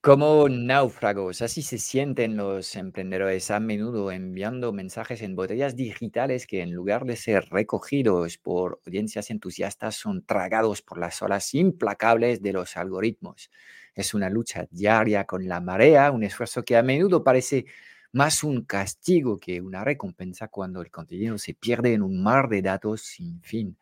[0.00, 6.62] Como náufragos, así se sienten los emprendedores a menudo enviando mensajes en botellas digitales que
[6.62, 12.52] en lugar de ser recogidos por audiencias entusiastas son tragados por las olas implacables de
[12.52, 13.50] los algoritmos.
[13.94, 17.66] Es una lucha diaria con la marea, un esfuerzo que a menudo parece
[18.12, 22.62] más un castigo que una recompensa cuando el contenido se pierde en un mar de
[22.62, 23.76] datos sin fin.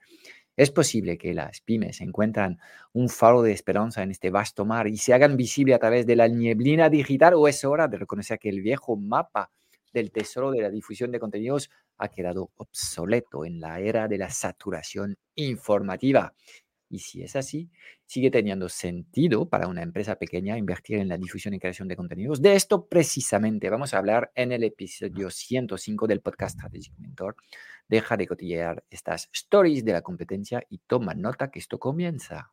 [0.57, 2.59] Es posible que las pymes encuentran
[2.95, 6.16] un faro de esperanza en este vasto mar y se hagan visible a través de
[6.16, 9.51] la nieblina digital o es hora de reconocer que el viejo mapa
[9.92, 14.30] del tesoro de la difusión de contenidos ha quedado obsoleto en la era de la
[14.30, 16.32] saturación informativa.
[16.88, 17.70] Y si es así,
[18.04, 22.40] sigue teniendo sentido para una empresa pequeña invertir en la difusión y creación de contenidos.
[22.40, 27.36] De esto precisamente vamos a hablar en el episodio 105 del podcast Strategic Mentor.
[27.88, 32.52] Deja de cotillear estas stories de la competencia y toma nota que esto comienza.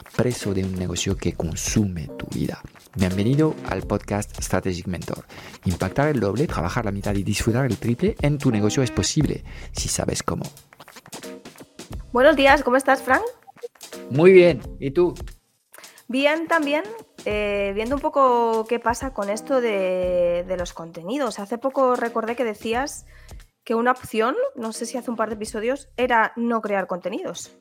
[0.15, 2.61] preso de un negocio que consume tu vida.
[2.95, 5.25] Bienvenido al podcast Strategic Mentor.
[5.65, 9.43] Impactar el doble, trabajar la mitad y disfrutar el triple en tu negocio es posible
[9.71, 10.43] si sabes cómo.
[12.11, 13.23] Buenos días, ¿cómo estás, Frank?
[14.09, 15.13] Muy bien, ¿y tú?
[16.07, 16.83] Bien, también
[17.23, 21.39] eh, viendo un poco qué pasa con esto de, de los contenidos.
[21.39, 23.05] Hace poco recordé que decías
[23.63, 27.51] que una opción, no sé si hace un par de episodios, era no crear contenidos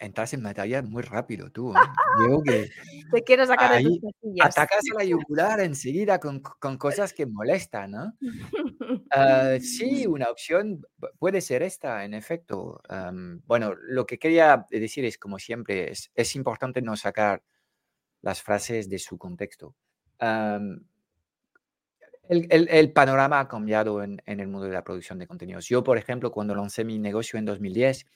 [0.00, 1.72] entras en materia muy rápido tú.
[1.72, 1.76] ¿eh?
[2.44, 2.70] Que
[3.12, 7.92] Te quiero sacar de tus atacas a la yugular enseguida con, con cosas que molestan,
[7.92, 8.14] ¿no?
[9.12, 10.84] Ah, sí, una opción
[11.18, 12.80] puede ser esta, en efecto.
[13.44, 17.42] bueno, lo que quería decir es, como siempre, es, es importante no sacar
[18.22, 19.76] las frases de su contexto.
[20.18, 20.86] el,
[22.28, 25.66] el, el, panorama ha cambiado en, en, el mundo de la producción de contenidos.
[25.68, 28.06] Yo, por ejemplo, cuando lancé mi negocio en 2010,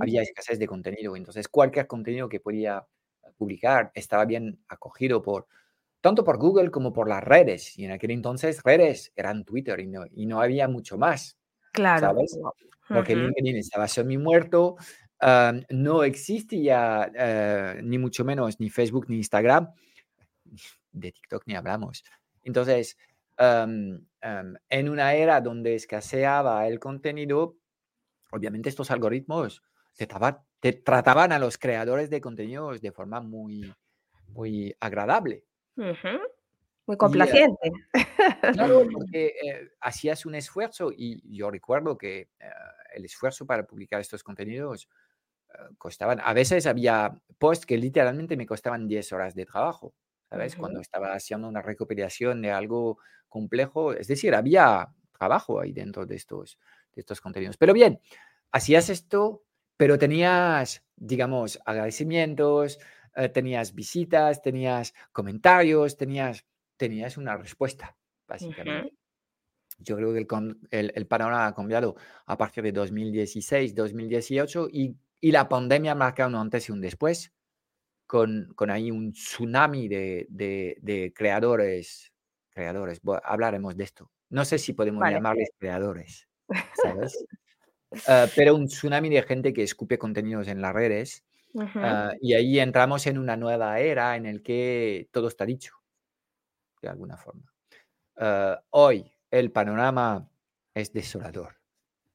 [0.00, 1.16] había escasez de contenido.
[1.16, 2.84] Entonces, cualquier contenido que podía
[3.36, 5.46] publicar estaba bien acogido por
[6.00, 7.78] tanto por Google como por las redes.
[7.78, 11.38] Y en aquel entonces redes eran Twitter y no, y no había mucho más.
[11.72, 12.08] Claro.
[12.08, 12.38] ¿Sabes?
[12.86, 14.76] Porque LinkedIn estaba semi muerto,
[15.70, 19.72] no existía uh, ni mucho menos ni Facebook ni Instagram.
[20.92, 22.04] De TikTok ni hablamos.
[22.42, 22.98] Entonces,
[23.38, 23.98] um,
[24.68, 27.56] en una era donde escaseaba el contenido,
[28.34, 29.62] obviamente estos algoritmos
[30.60, 33.72] te, trataban a los creadores de contenidos de forma muy,
[34.28, 35.44] muy agradable.
[36.86, 37.70] Muy complaciente.
[38.52, 42.50] claro, porque eh, hacías un esfuerzo y yo recuerdo que eh,
[42.94, 44.88] el esfuerzo para publicar estos contenidos
[45.48, 49.94] eh, costaban, a veces había posts que literalmente me costaban 10 horas de trabajo,
[50.28, 50.56] ¿sabes?
[50.56, 56.16] Cuando estaba haciendo una recopilación de algo complejo, es decir, había trabajo ahí dentro de
[56.16, 56.58] estos,
[56.94, 57.56] de estos contenidos.
[57.56, 58.00] Pero bien,
[58.52, 59.44] hacías esto,
[59.76, 62.78] pero tenías, digamos, agradecimientos,
[63.16, 66.44] eh, tenías visitas, tenías comentarios, tenías,
[66.76, 67.96] tenías una respuesta,
[68.26, 68.94] básicamente.
[69.78, 70.26] Yo creo que
[70.70, 71.96] el, el, panorama ha cambiado
[72.26, 77.32] a partir de 2016, 2018 y, y la pandemia marca un antes y un después,
[78.06, 82.12] con, con ahí un tsunami de, de, de creadores,
[82.50, 84.10] creadores, hablaremos de esto.
[84.30, 86.28] No sé si podemos llamarles creadores,
[86.82, 87.24] ¿sabes?
[88.08, 91.24] Ah, pero un tsunami de gente que escupe contenidos en las redes.
[91.76, 95.74] Ah, y ahí entramos en una nueva era en el que todo está dicho,
[96.82, 97.52] de alguna forma.
[98.16, 100.28] Ah, hoy el panorama
[100.74, 101.56] es desolador.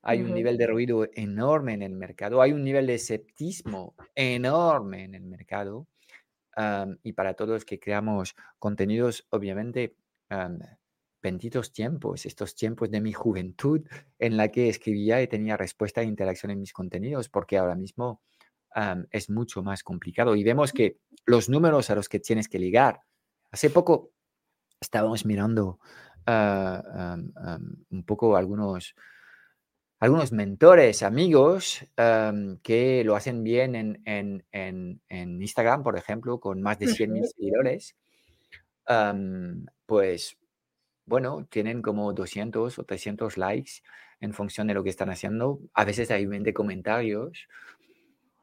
[0.01, 5.03] Hay un nivel de ruido enorme en el mercado, hay un nivel de escepticismo enorme
[5.03, 5.87] en el mercado.
[7.03, 9.95] y para todos los que creamos contenidos, obviamente,
[11.21, 13.81] benditos tiempos, estos tiempos de mi juventud
[14.17, 18.21] en la que escribía y tenía respuesta e interacción en mis contenidos, porque ahora mismo
[19.11, 20.35] es mucho más complicado.
[20.35, 23.01] Y vemos que los números a los que tienes que ligar,
[23.51, 24.11] hace poco
[24.79, 25.79] estábamos mirando
[26.25, 27.17] ah,
[27.89, 28.95] un poco algunos,
[29.99, 31.85] algunos mentores, amigos
[32.63, 37.25] que lo hacen bien en, en, en, en, Instagram, por ejemplo, con más de 100.000
[37.25, 37.95] seguidores,
[39.85, 40.38] pues
[41.09, 43.71] bueno, tienen como 200 o 300 likes
[44.21, 45.59] en función de lo que están haciendo.
[45.73, 47.47] A veces hay 20 comentarios.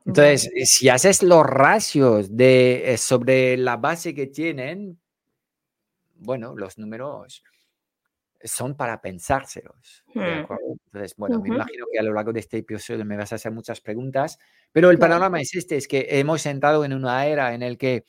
[0.05, 4.99] Entonces, si haces los ratios de, eh, sobre la base que tienen,
[6.17, 7.45] bueno, los números
[8.43, 10.05] son para pensárselos.
[10.15, 10.45] Hmm.
[10.87, 13.53] Entonces, bueno, me imagino que a lo largo de este episodio me vas a hacer
[13.53, 14.39] muchas preguntas,
[14.73, 18.05] pero el panorama es este, es que hemos entrado en una era en la que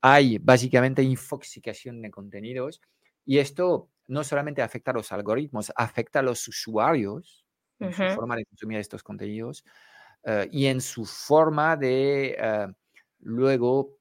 [0.00, 2.82] hay básicamente infoxicación de contenidos
[3.24, 7.44] y esto no solamente afecta a los algoritmos, afecta a los usuarios
[7.78, 9.64] en su forma de consumir estos contenidos
[10.24, 12.66] eh, y en su forma de eh,
[13.20, 13.98] luego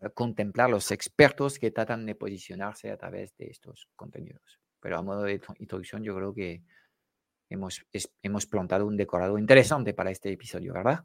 [0.00, 4.60] eh, contemplar los expertos que tratan de posicionarse a través de estos contenidos.
[4.80, 6.62] Pero a modo de introducción, yo creo que
[7.48, 7.84] hemos,
[8.22, 11.04] hemos plantado un decorado interesante para este episodio, ¿verdad?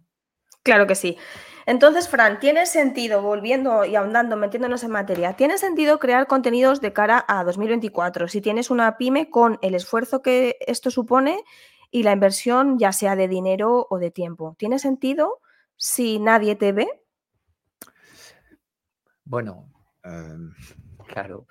[0.64, 1.18] Claro que sí.
[1.66, 6.94] Entonces, Fran, ¿tiene sentido, volviendo y ahondando, metiéndonos en materia, ¿tiene sentido crear contenidos de
[6.94, 8.28] cara a 2024?
[8.28, 11.44] Si tienes una pyme con el esfuerzo que esto supone
[11.92, 15.42] y la inversión, ya sea de dinero o de tiempo, ¿tiene sentido
[15.78, 16.88] si nadie te ve?
[19.24, 19.72] Bueno,
[20.04, 20.56] em,
[21.08, 21.46] claro,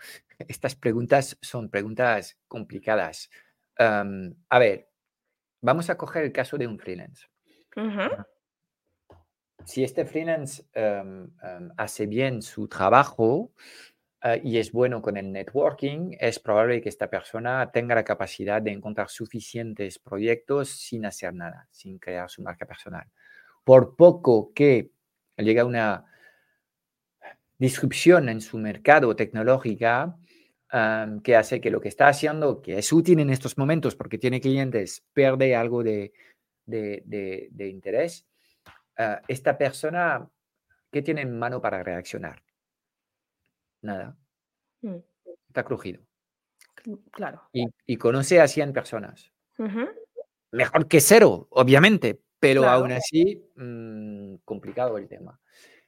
[0.49, 3.31] estas preguntas son preguntas complicadas.
[3.77, 4.91] Em, a ver,
[5.61, 7.29] vamos a coger el caso de un freelance.
[9.69, 13.53] Si este freelance em, em, hace bien su trabajo
[14.23, 18.63] eh, y es bueno con el networking, es probable que esta persona tenga la capacidad
[18.63, 23.07] de encontrar suficientes proyectos sin hacer nada, sin crear su marca personal.
[23.63, 24.91] Por poco que
[25.37, 26.07] llegue una
[27.59, 30.17] disrupción en su mercado tecnológica,
[31.23, 34.41] que hace que lo que está haciendo, que es útil en estos momentos porque tiene
[34.41, 36.15] clientes, pierde algo de,
[37.59, 38.27] interés,
[38.99, 40.29] ah, esta persona,
[40.91, 42.43] ¿qué tiene en mano para reaccionar?
[43.83, 44.17] Nada.
[44.83, 44.97] Mm.
[45.49, 46.03] Está crujido.
[47.11, 47.43] Claro.
[47.53, 49.33] Y, conoce a 100 personas.
[50.51, 55.41] Mejor que cero, obviamente, pero aún así, mm, complicado el tema.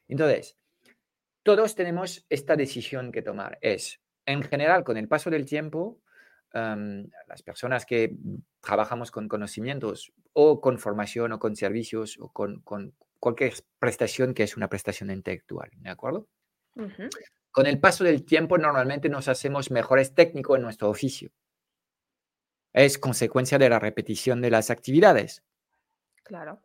[0.09, 0.59] Entonces,
[1.43, 3.59] todos tenemos esta decisión que tomar.
[3.61, 6.01] Es, en general, con el paso del tiempo,
[6.53, 8.17] las personas que
[8.61, 12.63] trabajamos con conocimientos o con formación o con servicios o con,
[13.19, 16.27] cualquier prestación que es una prestación intelectual, ¿de acuerdo?
[17.51, 21.31] Con el paso del tiempo normalmente nos hacemos mejores técnicos en nuestro oficio.
[22.73, 25.43] Es consecuencia de la repetición de las actividades.
[26.23, 26.63] Claro.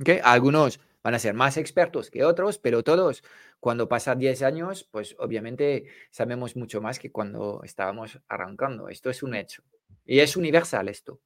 [0.00, 0.20] ¿Okay?
[0.22, 3.22] Algunos van a ser más expertos que otros, pero todos,
[3.58, 8.88] cuando pasan 10 años, pues obviamente sabemos mucho más que cuando estábamos arrancando.
[8.88, 9.62] Esto es un hecho.
[10.04, 11.20] Y es universal esto.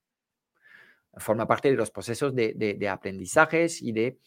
[1.16, 4.18] Forma parte de los procesos de, de, aprendizajes y de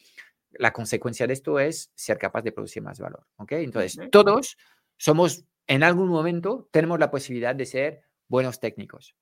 [0.52, 3.28] la consecuencia de esto es ser capaz de producir más valor.
[3.38, 3.54] ¿ok?
[3.54, 4.58] Entonces, todos
[4.96, 9.16] somos, en algún momento, tenemos la posibilidad de ser buenos técnicos.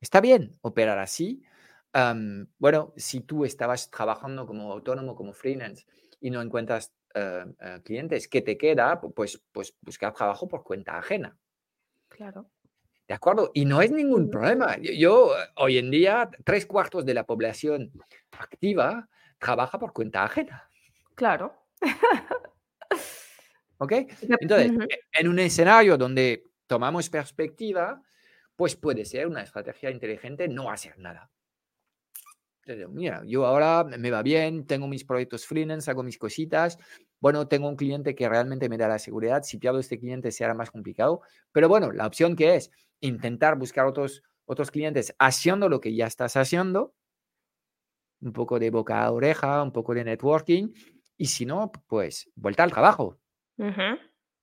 [0.00, 1.42] Está bien operar así,
[2.58, 5.86] bueno, si tú estabas trabajando como autónomo, como freelance
[6.20, 9.00] y no encuentras eh, eh, clientes, ¿qué te queda?
[9.00, 11.36] Pues, pues buscar trabajo por cuenta ajena.
[12.08, 12.50] Claro.
[13.08, 13.50] ¿De acuerdo?
[13.54, 14.76] Y no es ningún problema.
[14.78, 17.92] Yo, hoy en día, tres cuartos de la población
[18.32, 19.08] activa
[19.38, 20.68] trabaja por cuenta ajena.
[21.14, 21.54] Claro.
[23.78, 23.92] ¿Ok?
[24.40, 28.02] Entonces, e, en un escenario donde tomamos perspectiva,
[28.56, 31.30] pues puede ser una estrategia inteligente no hacer nada
[32.88, 36.78] mira, yo ahora me va bien, tengo mis proyectos freelance, hago mis cositas.
[37.20, 39.42] Bueno, tengo un cliente que realmente me da la seguridad.
[39.42, 41.20] Si pierdo este cliente será más complicado.
[41.52, 42.70] Pero bueno, la opción que es
[43.00, 46.94] intentar buscar otros, otros clientes haciendo lo que ya estás haciendo.
[48.20, 50.72] Un poco de boca a oreja, un poco de networking.
[51.16, 53.18] Y si no, pues vuelta al trabajo.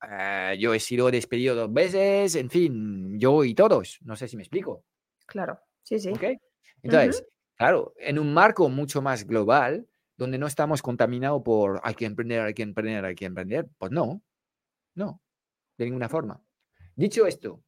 [0.09, 3.99] Eh, yo he sido despedido dos veces, en fin, yo y todos.
[4.01, 4.83] No sé si me explico.
[5.25, 6.09] Claro, sí, sí.
[6.09, 6.37] ¿Okay?
[6.81, 7.23] Entonces,
[7.55, 12.41] Claro, en un marco mucho más global, donde no estamos contaminados por hay que emprender,
[12.41, 14.21] hay que emprender, hay que emprender, pues no,
[14.95, 15.21] no,
[15.77, 16.41] de ninguna forma.
[16.95, 17.63] Dicho esto,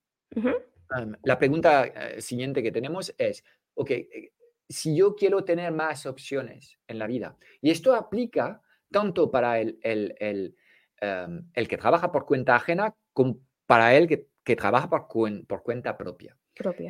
[1.24, 4.34] la pregunta eh, siguiente que tenemos es, ok, eh,
[4.68, 8.62] si yo quiero tener más opciones en la vida, y esto aplica
[8.92, 10.56] tanto para el, el, el,
[11.02, 15.08] em, el que trabaja por cuenta ajena como para el que, que trabaja por,
[15.48, 16.38] por cuenta propia.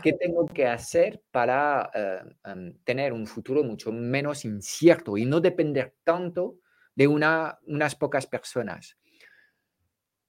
[0.04, 5.42] ¿Qué tengo que hacer para eh, em, tener un futuro mucho menos incierto y no
[5.42, 6.60] depender tanto
[6.94, 8.96] de una, unas pocas personas?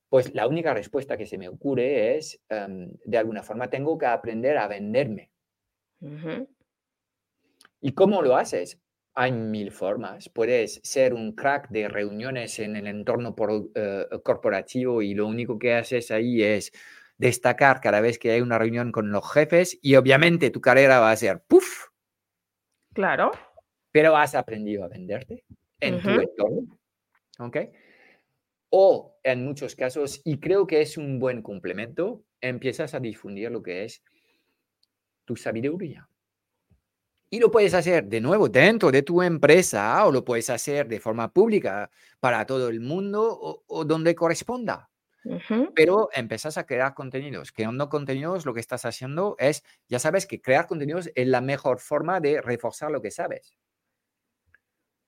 [0.08, 4.06] Pues la única respuesta que se me ocurre es, em, de alguna forma, tengo que
[4.06, 5.30] aprender a venderme.
[7.80, 8.80] ¿Y cómo lo haces?
[9.14, 10.28] Hay mil formas.
[10.28, 13.34] Puedes ser un crack de reuniones en el entorno
[13.74, 16.72] eh, corporativo y lo único que haces ahí es
[17.18, 21.11] destacar cada vez que hay una reunión con los jefes y obviamente tu carrera va
[21.11, 21.87] a ser puff.
[22.92, 23.32] Claro.
[23.90, 25.44] Pero has aprendido a venderte
[25.80, 26.78] en tu entorno.
[27.38, 27.56] ¿Ok?
[28.70, 33.62] O en muchos casos, y creo que es un buen complemento, empiezas a difundir lo
[33.62, 34.02] que es
[35.25, 36.08] tu sabiduría.
[37.28, 41.00] Y lo puedes hacer de nuevo dentro de tu empresa o lo puedes hacer de
[41.00, 44.88] forma pública para todo el mundo o, donde corresponda.
[45.75, 47.52] Pero empezás a crear contenidos.
[47.52, 51.80] Creando contenidos, lo que estás haciendo es, ya sabes que crear contenidos es la mejor
[51.80, 53.56] forma de reforzar lo que sabes.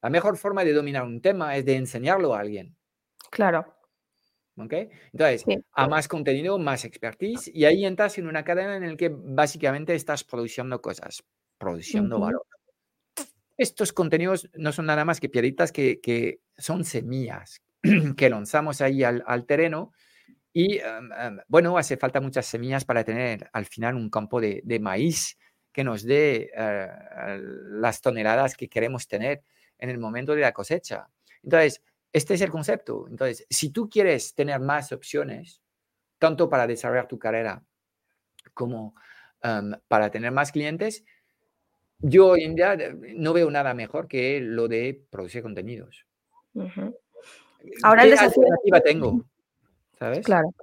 [0.03, 2.77] La mejor forma de dominar un tema es de enseñarlo a alguien.
[3.31, 3.75] Claro.
[4.57, 4.73] ¿Ok?
[5.13, 9.09] Entonces, a más contenido, más expertise, y ahí entras en una cadena en la que
[9.09, 11.23] básicamente estás produciendo cosas,
[11.59, 12.45] produciendo valor.
[13.57, 17.61] Estos contenidos no son nada más que piedritas que, son semillas
[18.17, 19.93] que lanzamos ahí al, terreno.
[20.59, 24.81] Y em, em, bueno, hace falta muchas semillas para tener al final un campo de,
[24.81, 25.39] maíz
[25.71, 26.89] que nos dé eh,
[27.81, 29.45] las toneladas que queremos tener
[29.79, 31.09] en el momento de la cosecha.
[31.45, 31.81] Entonces,
[32.13, 33.07] este es el concepto.
[33.09, 35.63] Entonces, si tú quieres tener más opciones,
[36.19, 37.63] tanto para desarrollar tu carrera
[38.53, 38.97] como
[39.87, 41.05] para tener más clientes,
[42.01, 46.05] yo hoy en día eh, no veo nada mejor que lo de producir contenidos.
[47.85, 48.43] Ahora el desafío...
[48.43, 49.25] alternativa tengo?
[49.99, 50.25] ¿Sabes?
[50.25, 50.55] Claro.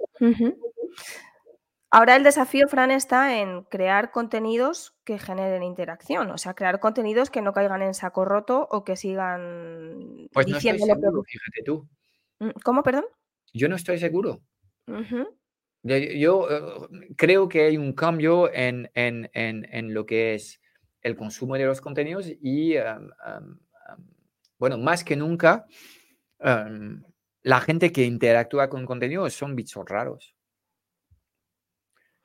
[1.90, 7.30] Ahora el desafío, Fran, está en crear contenidos que generen interacción, o sea, crear contenidos
[7.30, 11.88] que no caigan en saco roto o que sigan pues no estoy seguro, fíjate tú.
[12.40, 13.04] Mm, ¿Cómo, perdón?
[13.54, 14.42] Yo no estoy seguro.
[15.82, 18.90] Yo, eh, creo que hay un cambio en,
[19.94, 20.60] lo que es
[21.00, 22.74] el consumo de los contenidos y,
[24.58, 25.66] bueno, más que nunca,
[27.46, 30.34] la gente que interactúa con contenidos son bichos raros.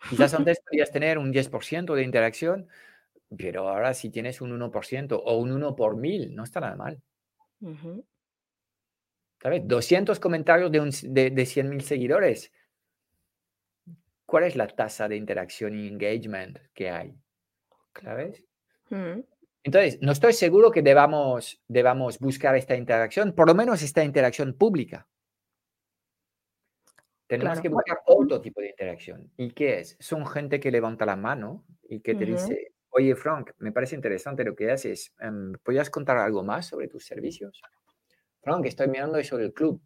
[0.09, 2.67] Quizás antes podías tener un 10% de interacción,
[3.37, 6.99] pero ahora si tienes un 1% o un 1 por mil, no está nada mal.
[9.43, 9.61] ¿Sabes?
[9.67, 12.51] 200 comentarios de, un, de, 100.000 seguidores.
[14.25, 17.13] ¿Cuál es la tasa de interacción y engagement que hay?
[18.01, 18.43] ¿Sabes?
[18.89, 19.19] Mm.
[19.63, 24.55] Entonces, no estoy seguro que debamos, debamos buscar esta interacción, por lo menos esta interacción
[24.55, 25.07] pública.
[27.37, 29.31] Tenemos que buscar otro tipo de interacción.
[29.37, 29.95] ¿Y qué es?
[30.01, 34.43] Son gente que levanta la mano y que te dice, oye Frank, me parece interesante
[34.43, 35.13] lo que haces.
[35.17, 37.61] Em, ¿Podrías contar algo más sobre tus servicios?
[38.41, 39.81] Frank, estoy mirando eso del club.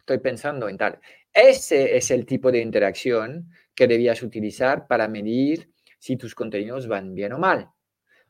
[0.00, 0.98] estoy pensando en tal.
[1.32, 7.14] Ese es el tipo de interacción que debías utilizar para medir si tus contenidos van
[7.14, 7.70] bien o mal.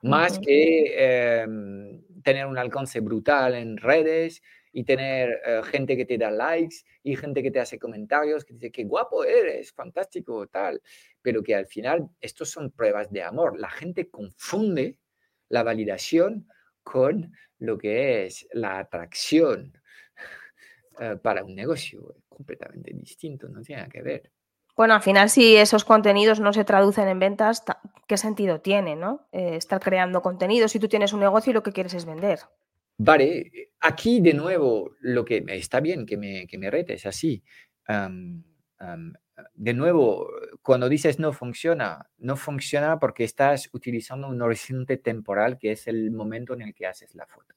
[0.03, 6.19] Más que em, tener un alcance brutal en redes y tener eh, gente que te
[6.19, 10.81] da likes y gente que te hace comentarios, que dice, qué guapo eres, fantástico, tal.
[11.21, 13.59] Pero que al final, estos son pruebas de amor.
[13.59, 14.99] La gente confunde
[15.49, 16.49] la validación
[16.83, 19.79] con lo que es la atracción
[20.99, 22.17] eh, para un negocio.
[22.29, 24.33] completamente distinto, no tiene nada que ver.
[24.75, 27.63] Bueno, al final, si esos contenidos no se traducen en ventas,
[28.07, 29.29] ¿qué sentido tiene, no?
[29.31, 32.41] Eh, estar creando contenidos si tú tienes un negocio y lo que quieres es vender.
[33.05, 37.43] Vale, aquí de nuevo, lo que está bien que me, que me retes así.
[39.55, 40.31] de nuevo,
[40.63, 46.13] cuando dices no funciona, no funciona porque estás utilizando un horizonte temporal que es el
[46.13, 47.55] momento en el que haces la foto.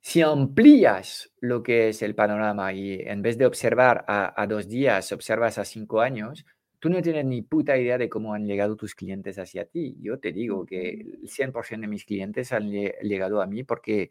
[0.00, 4.68] Si amplías lo que es el panorama y en vez de observar a, a dos
[4.68, 6.44] días, observas a cinco años,
[6.78, 9.96] tú no tienes ni puta idea de cómo han llegado tus clientes hacia ti.
[10.00, 14.10] Yo te digo que el 100% de mis clientes han llegado a mí porque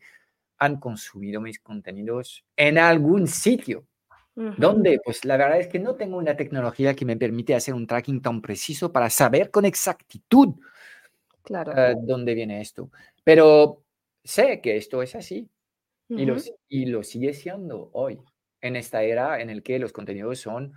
[0.58, 3.86] han consumido mis contenidos en algún sitio.
[4.36, 5.00] ¿Dónde?
[5.04, 8.22] Pues la verdad es que no tengo una tecnología que me permite hacer un tracking
[8.22, 10.54] tan preciso para saber con exactitud
[11.42, 11.72] claro.
[11.76, 12.92] Eh, dónde viene esto.
[13.24, 13.84] Pero
[14.24, 15.50] sé que esto es así
[16.10, 16.38] y, lo,
[16.70, 18.20] y lo sigue siendo hoy,
[18.62, 20.74] en esta era en la que los contenidos son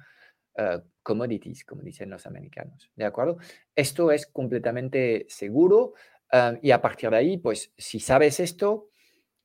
[0.57, 2.91] uh, commodities, como dicen los americanos.
[2.95, 3.39] ¿De acuerdo?
[3.75, 5.95] Esto es completamente seguro
[6.33, 8.89] ah, y a partir de ahí, pues si sabes esto,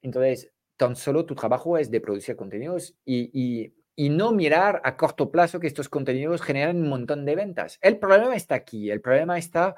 [0.02, 4.98] entonces tan solo tu trabajo es de producir contenidos y, y, y, no mirar a
[4.98, 7.80] corto plazo que estos contenidos generan un montón de ventas.
[7.82, 9.76] El problema está aquí, el problema está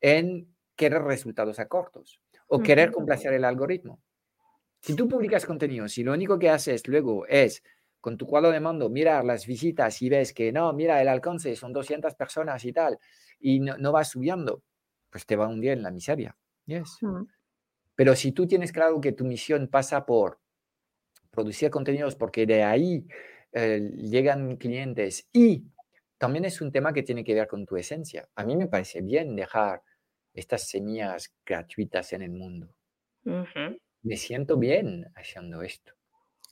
[0.00, 4.00] en querer resultados a cortos o querer complacer el algoritmo.
[4.80, 7.62] Si tú publicas contenidos y lo único que haces luego es
[8.06, 11.56] con tu cuadro de mando, mirar las visitas y ves que no, mira, el alcance
[11.56, 13.00] son 200 personas y tal,
[13.40, 14.62] y no, no va subiendo,
[15.10, 16.36] pues te va a hundir en la miseria.
[16.66, 16.98] Yes.
[17.00, 17.24] Mm.
[17.96, 20.38] Pero si tú tienes claro que tu misión pasa por
[21.32, 23.08] producir contenidos porque de ahí
[23.50, 25.64] eh, llegan clientes y
[26.16, 28.28] también es un tema que tiene que ver con tu esencia.
[28.36, 29.82] A mí me parece bien dejar
[30.32, 32.72] estas semillas gratuitas en el mundo.
[34.04, 35.95] Me siento bien haciendo esto.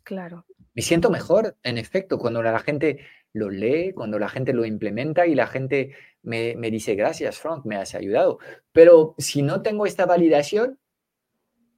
[0.05, 0.47] Claro.
[0.75, 3.01] Me siento mejor, en efecto, cuando la gente
[3.33, 7.65] lo lee, cuando la gente lo implementa y la gente me, me dice, gracias, Frank,
[7.65, 8.39] me has ayudado.
[8.73, 10.79] Pero si no tengo esta validación,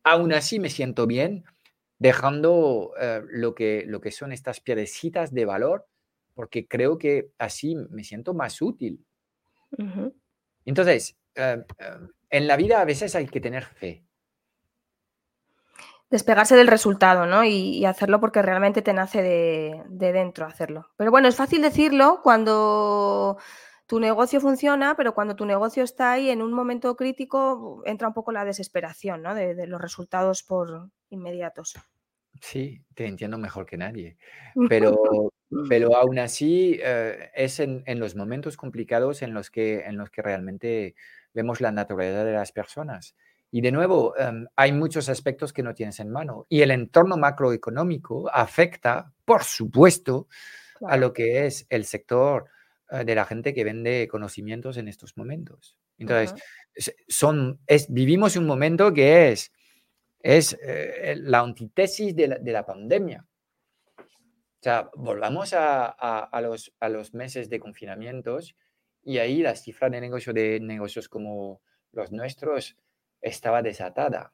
[0.05, 1.45] aún así me siento bien
[1.99, 5.87] dejando eh, lo, que, lo que son estas piedecitas de valor,
[6.35, 9.05] porque creo que así me siento más útil.
[10.65, 11.99] Entonces, eh, eh,
[12.31, 14.06] en la vida a veces hay que tener fe.
[16.11, 17.45] Despegarse del resultado, ¿no?
[17.45, 20.91] Y, y hacerlo porque realmente te nace de, de dentro hacerlo.
[20.97, 23.39] Pero bueno, es fácil decirlo cuando
[23.87, 28.15] tu negocio funciona, pero cuando tu negocio está ahí en un momento crítico, entra un
[28.15, 29.35] poco la desesperación, ¿no?
[29.35, 31.75] De, de los resultados por inmediatos.
[32.41, 34.17] Sí, te entiendo mejor que nadie.
[34.69, 35.31] Pero,
[35.69, 40.11] pero aún así eh, es en, en los momentos complicados en los que, en los
[40.11, 40.95] que realmente
[41.33, 43.15] vemos la naturaleza de las personas.
[43.51, 46.47] Y de nuevo, em, hay muchos aspectos que no tienes en mano.
[46.49, 50.29] Y el entorno macroeconómico afecta, por supuesto,
[50.83, 52.47] a lo que es el sector
[52.91, 55.79] eh, de la gente que vende conocimientos en estos momentos.
[55.99, 56.35] Entonces,
[57.09, 59.53] son, es, vivimos un momento que es,
[60.21, 63.25] es eh, la antítesis de la, de la pandemia.
[63.99, 68.57] O sea, volvamos a, a- a los, a los meses de confinamientos
[69.03, 71.61] y ahí la cifra de negocio de negocios como
[71.93, 72.77] los nuestros
[73.29, 74.33] estaba desatada.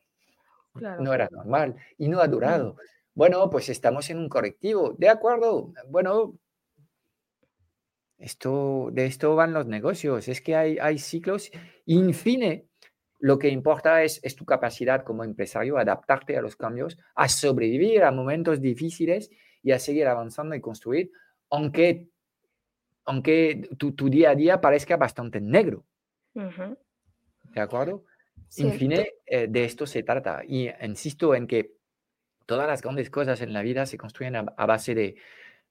[0.75, 1.03] Claro.
[1.03, 2.77] No era normal y no ha durado.
[3.15, 4.95] Bueno, pues estamos en un correctivo.
[4.99, 5.73] De acuerdo.
[5.89, 6.39] Bueno,
[8.19, 10.29] esto, de esto van los negocios.
[10.29, 11.51] Es que hay, hay ciclos.
[12.15, 12.69] Fin,
[13.19, 18.03] lo que importa es, es tu capacidad como empresario, adaptarte a los cambios, a sobrevivir
[18.03, 19.31] a momentos difíciles
[19.63, 21.13] y a seguir avanzando y construir,
[21.51, 22.09] aunque,
[23.05, 25.85] aunque tu, tu día a día parezca bastante negro.
[26.35, 26.77] ujú.
[27.55, 28.05] ¿De acuerdo?
[28.57, 30.43] En fin, eh, de esto se trata.
[30.47, 31.73] Y insisto en que
[32.47, 35.17] todas las grandes cosas en la vida se construyen a, a base de,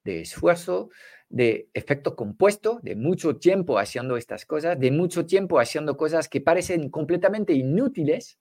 [0.03, 0.89] de esfuerzo,
[1.29, 6.41] de efecto compuesto, de mucho tiempo haciendo estas cosas, de mucho tiempo haciendo cosas que
[6.41, 8.39] parecen completamente inútiles,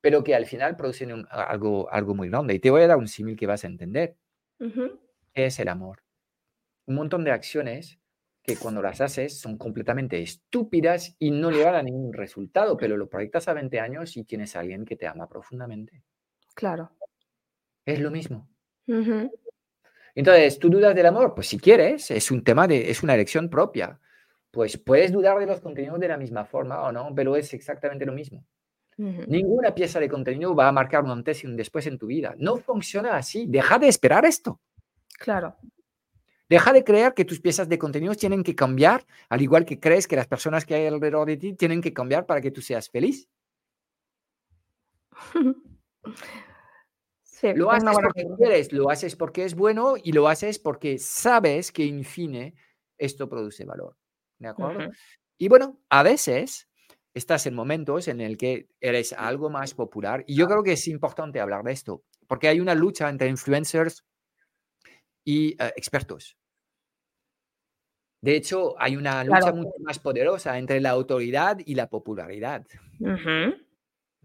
[0.00, 2.54] pero que al final producen un- algo, algo muy grande.
[2.54, 4.16] Y te voy a dar un símil que vas a entender.
[4.60, 4.98] ujú.
[5.34, 6.02] ¿Qué es el amor?
[6.86, 8.00] Un montón de acciones
[8.48, 13.06] que cuando las haces son completamente estúpidas y no llevan a ningún resultado, pero lo
[13.06, 16.02] proyectas a 20 años y tienes a alguien que te ama profundamente.
[16.54, 16.90] Claro.
[17.84, 18.48] Es lo mismo.
[18.86, 19.30] Ujú,
[20.14, 21.34] Entonces, ¿tú dudas del amor?
[21.34, 24.00] Pues si quieres, es un tema de, es una elección propia.
[24.50, 28.06] Pues puedes dudar de los contenidos de la misma forma o no, pero es exactamente
[28.06, 28.46] lo mismo.
[28.96, 29.24] ujú.
[29.26, 32.34] Ninguna pieza de contenido va a marcar un antes y un después en tu vida.
[32.38, 33.44] No funciona así.
[33.46, 34.58] Deja de esperar esto.
[35.18, 35.54] Claro.
[36.48, 40.06] Deja de creer que tus piezas de contenidos tienen que cambiar, al igual que crees
[40.08, 42.88] que las personas que hay alrededor de ti tienen que cambiar para que tú seas
[42.88, 43.28] feliz.
[47.22, 50.98] Sí, Lo es haces porque quieres, lo haces porque es bueno y lo haces porque
[50.98, 52.54] sabes que, en fin,
[52.96, 53.96] esto produce valor.
[54.38, 54.90] ¿De acuerdo?
[55.36, 56.68] Y bueno, a veces
[57.14, 60.88] estás en momentos en el que eres algo más popular y yo creo que es
[60.88, 64.04] importante hablar de esto, porque hay una lucha entre influencers
[65.32, 66.36] y eh, expertos.
[68.20, 69.56] De hecho, hay una lucha Claro.
[69.56, 72.64] mucho más poderosa entre la autoridad y la popularidad.
[73.00, 73.54] Ujú,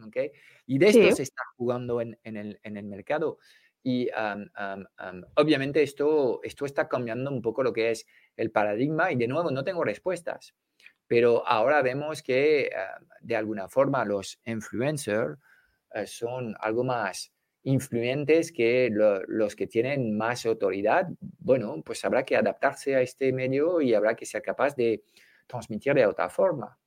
[0.05, 0.17] ¿ok?
[0.65, 1.11] Y de esto Sí.
[1.11, 3.37] se está jugando en, en el, en el mercado.
[3.83, 8.05] Y am, am, am, obviamente esto, esto está cambiando un poco lo que es
[8.37, 10.55] el paradigma y de nuevo no tengo respuestas,
[11.07, 15.37] pero ahora vemos que ah, de alguna forma los influencers
[15.95, 17.32] eh, son algo más
[17.63, 21.07] influyentes que lo- los que tienen más autoridad.
[21.39, 25.03] Bueno, pues habrá que adaptarse a este medio y habrá que ser capaz de
[25.47, 26.77] transmitir de otra forma.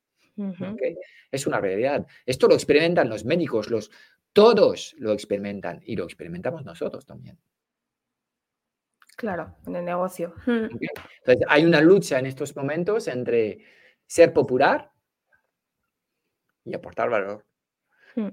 [1.30, 2.06] Es una realidad.
[2.26, 3.90] Esto lo experimentan los médicos, los,
[4.34, 7.38] todos lo experimentan y lo experimentamos nosotros también.
[9.16, 10.34] Claro, en el negocio.
[10.44, 10.82] Mm, ¿ok?
[11.20, 13.60] Entonces, hay una lucha en estos momentos entre
[14.06, 14.90] ser popular
[16.64, 17.46] y aportar valor.
[18.16, 18.28] mm.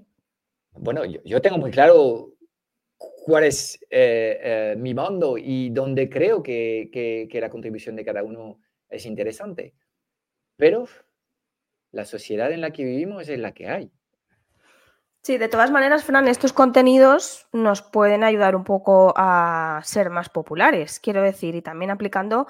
[0.75, 2.32] Bueno, yo, yo tengo muy claro
[3.23, 8.21] cuál es eh, eh, mi mando y dónde creo que, que- la contribución de cada
[8.21, 8.59] uno
[8.89, 9.73] es interesante.
[10.57, 10.87] Pero
[11.91, 13.91] la sociedad en la que vivimos es la que hay.
[15.21, 20.27] Sí, de todas maneras, Fran, estos contenidos nos pueden ayudar un poco a ser más
[20.27, 22.45] populares, quiero decir, y también aplicando,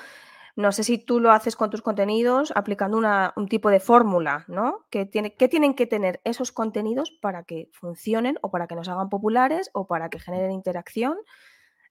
[0.56, 3.02] no sé si tú lo haces con tus contenidos, aplicando
[3.36, 4.86] un tipo de fórmula, ¿no?
[4.90, 8.88] ¿Qué, tiene, ¿Qué tienen que tener esos contenidos para que funcionen o para que nos
[8.88, 11.18] hagan populares o para que generen interacción?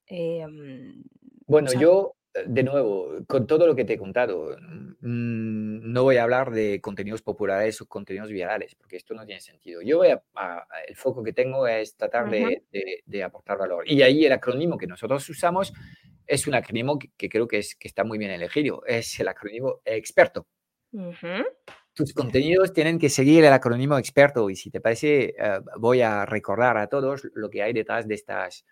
[0.07, 1.03] Em,
[1.46, 2.14] bueno, yo
[2.46, 4.57] de nuevo, con todo lo que te he contado,
[5.01, 9.40] mm, no voy a hablar de contenidos populares o contenidos virales, porque esto no tiene
[9.40, 9.83] sentido.
[9.83, 10.22] Yo voy a,
[10.88, 13.85] el foco que tengo es tratar de, aportar valor.
[13.87, 15.72] Y ahí el acrónimo que nosotros usamos
[16.27, 18.83] es un acrónimo que, creo que, es, que está muy bien elegido.
[18.87, 20.47] Es el acrónimo experto.
[21.95, 24.49] Tus contenidos tienen que seguir el acrónimo experto.
[24.51, 28.15] Y si te parece, eh, voy a recordar a todos lo que hay detrás de
[28.15, 28.65] estas,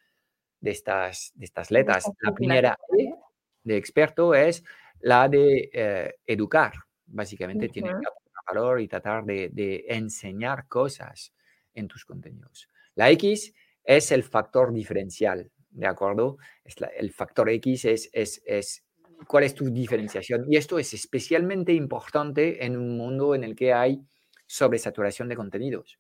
[0.60, 2.10] de estas, de estas letras.
[2.20, 3.14] La primera E
[3.62, 4.64] de experto es
[5.00, 6.74] la de eh, educar.
[7.06, 11.32] Básicamente tiene que aportar valor y tratar de, enseñar cosas
[11.74, 12.68] en tus contenidos.
[12.94, 13.52] La X
[13.84, 16.38] es el factor diferencial, ¿de acuerdo?
[16.96, 18.84] el factor X es, es, es
[19.26, 20.44] cuál es tu diferenciación.
[20.50, 24.00] Y esto es especialmente importante en un mundo en el que hay
[24.46, 25.98] sobresaturación de contenidos.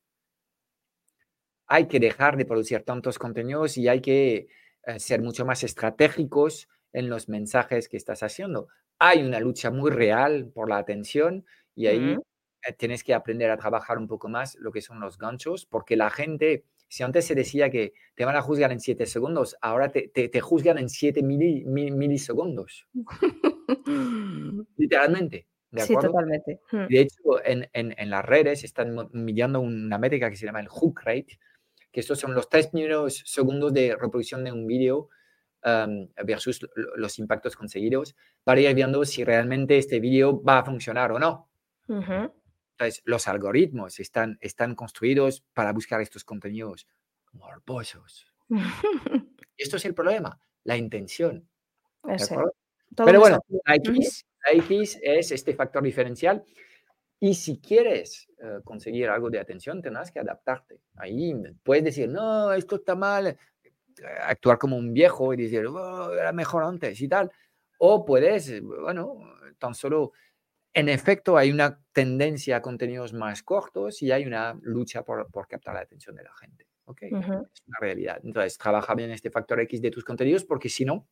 [1.66, 4.48] Hay que dejar de producir tantos contenidos y hay que
[4.86, 8.68] eh, ser mucho más estratégicos en los mensajes que estás haciendo.
[8.98, 12.16] Hay una lucha muy real por la atención y ahí
[12.66, 15.96] eh, tienes que aprender a trabajar un poco más lo que son los ganchos, porque
[15.96, 19.92] la gente, si antes se decía que te van a juzgar en 7 segundos, ahora
[19.92, 22.88] te, te, juzgan en 7 milisegundos.
[24.76, 25.46] Literalmente.
[25.70, 26.60] ¿de sí, totalmente.
[26.72, 30.66] De hecho, en, en, en, las redes están midiendo una métrica que se llama el
[30.66, 31.38] hook rate,
[31.92, 35.10] que estos son los 3 primeros segundos de reproducción de un vídeo
[36.24, 41.20] versus los impactos conseguidos para ir viendo si realmente este vídeo va a funcionar o
[41.20, 41.48] no.
[42.80, 46.86] Entonces, los algoritmos están, están construidos para buscar estos contenidos
[47.32, 48.26] morbosos.
[49.58, 51.46] esto es el problema, la intención.
[52.96, 56.42] Pero bueno, la X, X, es este factor diferencial.
[57.18, 60.80] Y si quieres eh, conseguir algo de atención, tendrás que adaptarte.
[60.96, 63.36] Ahí puedes decir, no, esto está mal,
[64.22, 67.30] actuar como un viejo y decir, oh, era mejor antes y tal.
[67.76, 69.18] O puedes, bueno,
[69.58, 70.12] tan solo,
[70.72, 75.48] en efecto, hay una tendencia a contenidos más cortos y hay una lucha por, por
[75.48, 76.66] captar la atención de la gente.
[76.84, 77.02] ¿ok?
[77.02, 78.20] Es una realidad.
[78.22, 81.06] Entonces, trabaja bien este factor X de tus contenidos porque si no,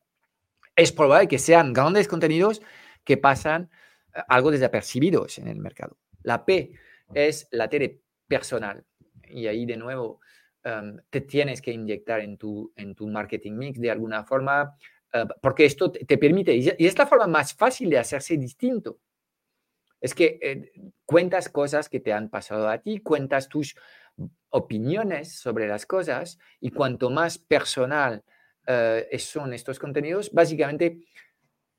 [0.76, 2.62] es probable que sean grandes contenidos
[3.04, 3.70] que pasan
[4.14, 5.98] eh, algo desapercibidos en el mercado.
[6.22, 6.72] La P
[7.14, 8.84] es la T personal.
[9.30, 10.20] Y ahí de nuevo,
[10.68, 14.74] Em, te tienes que inyectar en tu, en tu marketing mix de alguna forma,
[15.12, 18.98] eh, porque esto te, permite, y es la forma más fácil de hacerse distinto.
[20.00, 20.72] Es que eh,
[21.04, 23.76] cuentas cosas que te han pasado a ti, cuentas tus
[24.50, 28.24] opiniones sobre las cosas y cuanto más personal
[28.66, 31.00] eh, son estos contenidos, básicamente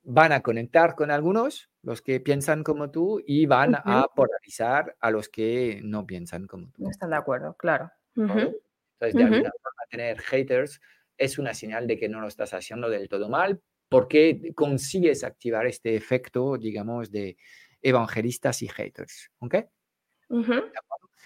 [0.04, 5.12] van a conectar con algunos, los que piensan como tú, y van a polarizar a
[5.12, 6.84] los que no piensan como tú.
[6.84, 7.92] No están de acuerdo, claro.
[8.16, 10.82] Entonces, de alguna forma, tener haters
[11.18, 15.68] es una señal de que no lo estás haciendo del todo mal, porque consigues activar
[15.68, 17.38] este efecto, digamos, de
[17.82, 19.32] evangelistas y haters.
[19.40, 19.56] ¿Ok?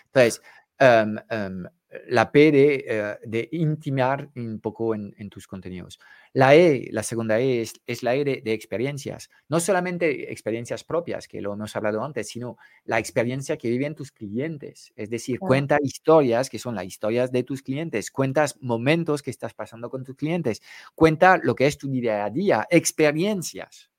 [0.06, 0.42] Entonces,
[0.80, 1.66] em, em,
[2.08, 6.00] la P de, eh, de, intimar un poco en, tus contenidos.
[6.34, 9.30] La E, la segunda E, es, la E de, experiencias.
[9.48, 14.12] No solamente experiencias propias, que lo hemos hablado antes, sino la experiencia que viven tus
[14.12, 14.92] clientes.
[14.96, 19.54] Es decir, cuenta historias que son las historias de tus clientes, cuentas momentos que estás
[19.54, 20.62] pasando con tus clientes,
[20.96, 23.92] cuenta lo que es tu día a día, experiencias.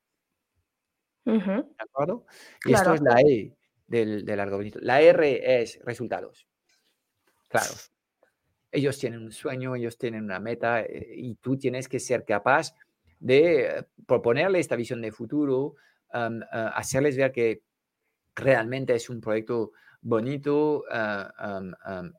[1.25, 2.25] ¿De acuerdo?
[2.63, 3.51] Y esto es la E
[3.87, 4.81] del, del algoritmo.
[4.83, 6.47] La R es resultados.
[7.47, 7.73] Claro.
[8.71, 12.73] Ellos tienen un sueño, ellos tienen una meta eh, y tú tienes que ser capaz
[13.19, 15.75] de proponerle esta visión de futuro,
[16.11, 17.63] hacerles ver que
[18.35, 19.71] realmente es un proyecto
[20.05, 21.33] bonito ah,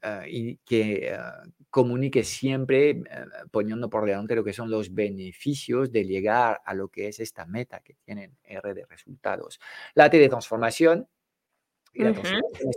[0.03, 3.03] ah, y que ah, comunique siempre
[3.51, 7.47] poniendo por delante lo que son los beneficios de llegar a lo que es esta
[7.47, 9.61] meta que tienen R de resultados.
[9.95, 11.09] La T de transformación,
[11.95, 12.19] es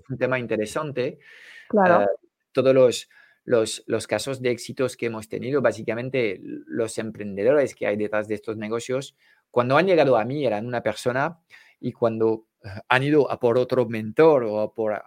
[0.10, 1.19] un tema interesante.
[1.67, 2.08] Claro
[2.52, 3.10] todos los,
[3.45, 8.36] los, los, casos de éxitos que hemos tenido, básicamente los emprendedores que hay detrás de
[8.36, 9.15] estos negocios,
[9.52, 11.39] cuando han llegado a mí eran una persona
[11.80, 12.45] y cuando
[12.88, 15.02] han ido a por otro mentor o por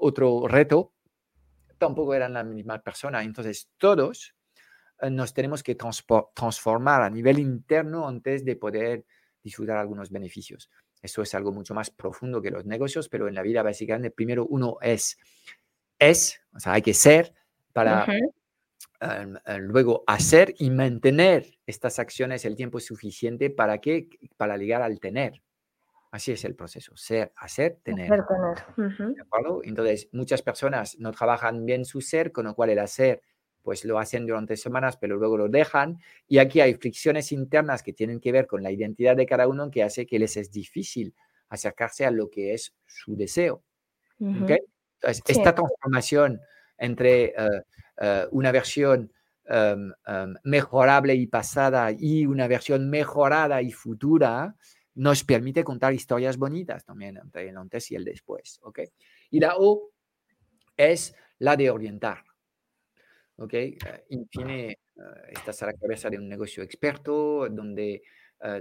[0.00, 0.92] otro reto,
[1.78, 3.22] tampoco eran la misma persona.
[3.22, 4.34] Entonces, todos
[5.00, 5.76] eh, nos tenemos que
[6.34, 9.06] transformar a nivel interno antes de poder
[9.42, 10.70] disfrutar algunos beneficios.
[11.00, 14.46] Eso es algo mucho más profundo que los negocios, pero en la vida básicamente primero
[14.46, 15.16] uno es
[15.98, 17.34] es, o sea, hay que ser,
[17.72, 18.06] para
[19.00, 24.82] em, em, luego hacer y mantener estas acciones el tiempo suficiente para que para llegar
[24.82, 25.42] al tener.
[26.10, 28.08] Así es el proceso, ser, hacer, tener.
[28.08, 29.60] ¿De acuerdo?
[29.62, 33.20] Entonces, muchas personas no trabajan bien su ser, con lo cual el hacer,
[33.62, 35.98] pues lo hacen durante semanas, pero luego lo dejan.
[36.26, 39.70] Y aquí hay fricciones internas que tienen que ver con la identidad de cada uno
[39.70, 41.14] que hace que les es difícil
[41.50, 43.62] acercarse a lo que es su deseo.
[44.18, 46.40] Entonces, esta transformación
[46.78, 47.62] entre eh,
[48.00, 49.12] eh, una versión
[49.44, 54.56] em, em, mejorable y pasada y una versión mejorada y futura
[54.98, 58.60] nos permite contar historias bonitas también entre el antes y el después.
[58.62, 58.86] ¿okay?
[59.30, 59.90] Y la O
[60.76, 62.24] es la de orientar.
[63.36, 63.54] ¿ok?
[63.54, 63.78] Eh,
[64.10, 64.76] en fin,
[65.28, 68.02] estás a la cabeza de un negocio experto donde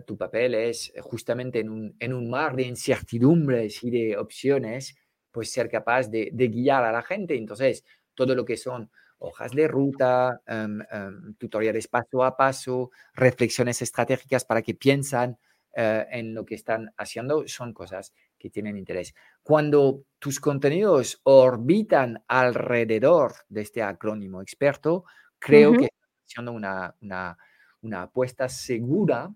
[0.07, 4.95] tu papel es justamente en un, en un, mar de incertidumbres y de opciones,
[5.31, 7.37] pues ser capaz de, de, guiar a la gente.
[7.37, 13.81] Entonces, todo lo que son hojas de ruta, em, em, tutoriales paso a paso, reflexiones
[13.81, 15.37] estratégicas para que piensan
[15.79, 19.13] eh, en lo que están haciendo, son cosas que tienen interés.
[19.43, 25.03] Cuando tus contenidos orbitan alrededor de este acrónimo experto,
[25.37, 27.37] creo que estás haciendo una, una,
[27.81, 29.31] una apuesta segura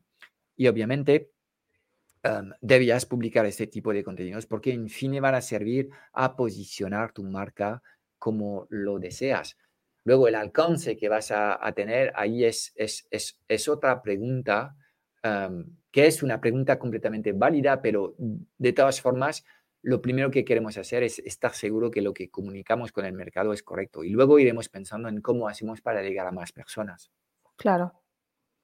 [0.55, 1.29] y obviamente
[2.23, 7.13] um, debías publicar este tipo de contenidos porque en fin van a servir a posicionar
[7.13, 7.83] tu marca
[8.17, 9.57] como lo deseas.
[10.05, 14.75] Luego el alcance que vas a, tener ahí es, es, es, otra pregunta
[15.21, 19.45] que es una pregunta completamente válida, pero de todas formas
[19.83, 23.51] lo primero que queremos hacer es estar seguro que lo que comunicamos con el mercado
[23.51, 27.11] es correcto y luego iremos pensando en cómo hacemos para llegar a más personas.
[27.55, 27.93] Claro,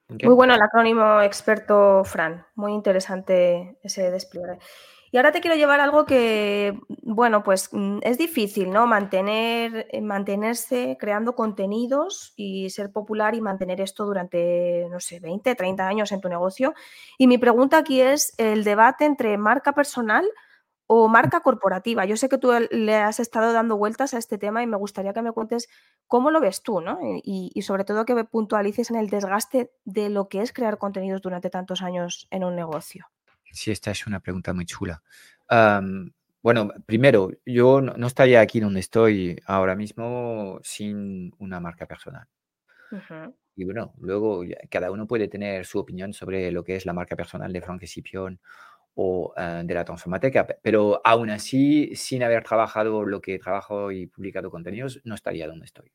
[0.09, 4.59] muy bueno el acrónimo experto Fran, muy interesante ese despliegue.
[5.17, 8.85] Y ahora te quiero llevar algo que, bueno, pues mm, es difícil, ¿no?
[8.85, 15.55] Mantener, eh, mantenerse creando contenidos y ser popular y mantener esto durante, no sé, 20,
[15.55, 16.75] 30 años en tu negocio.
[17.17, 20.23] Y mi pregunta aquí es el debate entre marca personal
[20.85, 22.05] o marca corporativa.
[22.05, 25.13] Yo sé que tú le has estado dando vueltas a este tema y me gustaría
[25.13, 25.67] que me cuentes
[26.05, 26.99] cómo lo ves tú, ¿no?
[27.23, 31.23] Y, sobre todo que me puntualices en el desgaste de lo que es crear contenidos
[31.23, 33.07] durante tantos años en un negocio.
[33.51, 35.01] Sí, esta es una pregunta muy chula.
[36.41, 42.27] bueno, primero, yo no, estaría aquí donde estoy ahora mismo sin una marca personal.
[43.55, 47.15] Y bueno, luego cada uno puede tener su opinión sobre lo que es la marca
[47.15, 48.39] personal de Frank Escipión
[48.93, 54.07] o eh, de la transformateca, pero aún así, sin haber trabajado lo que trabajo y
[54.07, 55.91] publicado contenidos, no estaría donde estoy.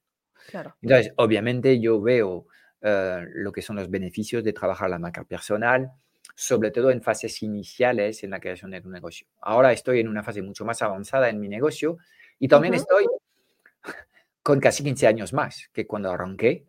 [0.49, 0.77] Claro.
[0.83, 2.47] Entonces, obviamente yo veo
[2.81, 5.91] eh, lo que son los beneficios de trabajar la marca personal,
[6.35, 9.27] sobre todo en fases iniciales en la creación de un negocio.
[9.41, 11.99] Ahora estoy en una fase mucho más avanzada en mi negocio
[12.39, 13.07] y también estoy
[14.43, 16.65] con casi 15 años más que cuando arranqué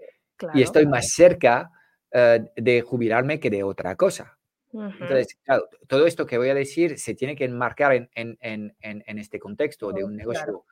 [0.53, 1.71] y estoy más cerca
[2.11, 4.37] eh, de jubilarme que de otra cosa.
[4.73, 9.03] Entonces, claro, todo esto que voy a decir se tiene que enmarcar en, en, en,
[9.05, 10.65] en este contexto de un negocio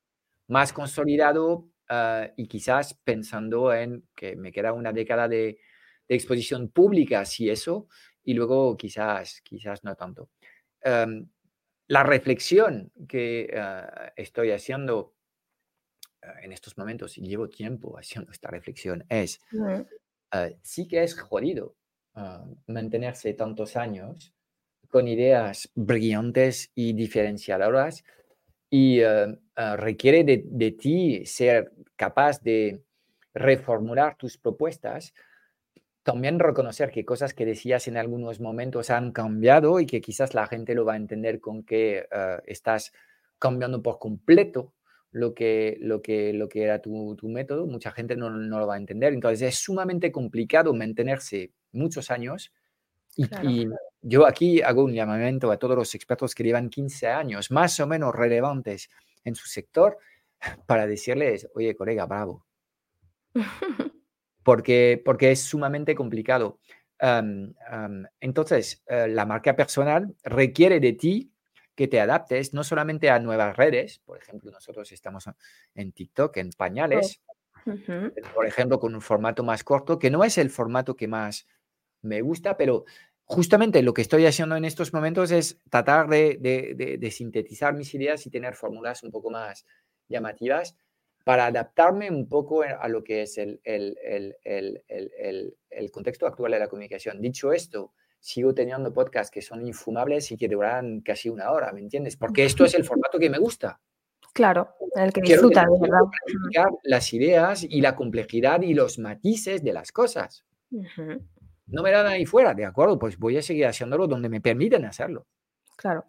[0.48, 5.60] más consolidado ah, y quizás pensando en que me queda una década de,
[6.08, 7.88] de exposición pública, si eso,
[8.24, 10.30] y luego quizás, quizás no tanto.
[11.88, 15.14] la reflexión que ah, estoy haciendo
[16.22, 19.40] ah, en estos momentos, y llevo tiempo haciendo esta reflexión, es,
[20.62, 21.76] sí que es jodido
[22.68, 24.34] mantenerse tantos años
[24.90, 28.04] con ideas brillantes y diferenciadoras
[28.70, 29.02] y
[29.56, 32.84] requiere de, ti ser capaz de
[33.34, 35.14] reformular tus propuestas,
[36.04, 40.48] también reconocer que cosas que decías en algunos momentos han cambiado y que quizás la
[40.48, 42.92] gente lo va a entender con que eh, estás
[43.38, 44.74] cambiando por completo
[45.12, 48.76] lo que, lo que, lo que era tu, método, mucha gente no, no, lo va
[48.76, 49.14] a entender.
[49.14, 52.52] Entonces es sumamente complicado mantenerse muchos años.
[53.44, 53.68] Y,
[54.04, 57.86] yo aquí hago un llamamiento a todos los expertos que llevan 15 años más o
[57.86, 58.90] menos relevantes
[59.24, 60.00] en su sector
[60.66, 62.46] para decirles, oye, colega, bravo.
[64.44, 66.60] Porque, porque es sumamente complicado.
[68.20, 71.32] entonces, eh, la marca personal requiere de ti
[71.76, 75.26] que te adaptes no solamente a nuevas redes, por ejemplo, nosotros estamos
[75.74, 77.22] en TikTok, en pañales,
[78.36, 81.48] por ejemplo, con un formato más corto, que no es el formato que más
[82.02, 82.86] me gusta, pero
[83.24, 88.30] justamente lo que estoy haciendo en estos momentos es tratar de, sintetizar mis ideas y
[88.30, 89.66] tener fórmulas un poco más
[90.10, 90.76] llamativas
[91.24, 94.36] para adaptarme un poco a lo que es el, el,
[95.92, 97.22] contexto actual de la comunicación.
[97.22, 101.80] Dicho esto, sigo teniendo podcasts que son infumables y que duran casi una hora, ¿me
[101.80, 102.18] entiendes?
[102.18, 103.80] Porque esto es el formato que me gusta.
[104.34, 106.02] Claro, el que disfruta, ¿verdad?
[106.84, 110.46] Las ideas y la complejidad y los matices de las cosas.
[111.68, 114.86] No me dan ahí fuera, de acuerdo, pues voy a seguir haciéndolo donde me permiten
[114.86, 115.28] hacerlo.
[115.76, 116.06] Claro.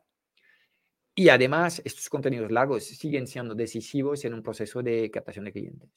[1.14, 5.90] Y además, estos contenidos largos siguen siendo decisivos en un proceso de captación de clientes.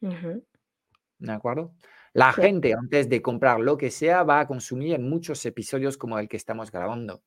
[0.00, 1.72] ¿De acuerdo?
[2.12, 6.28] La gente, antes de comprar lo que sea, va a consumir muchos episodios como el
[6.28, 7.22] que estamos grabando.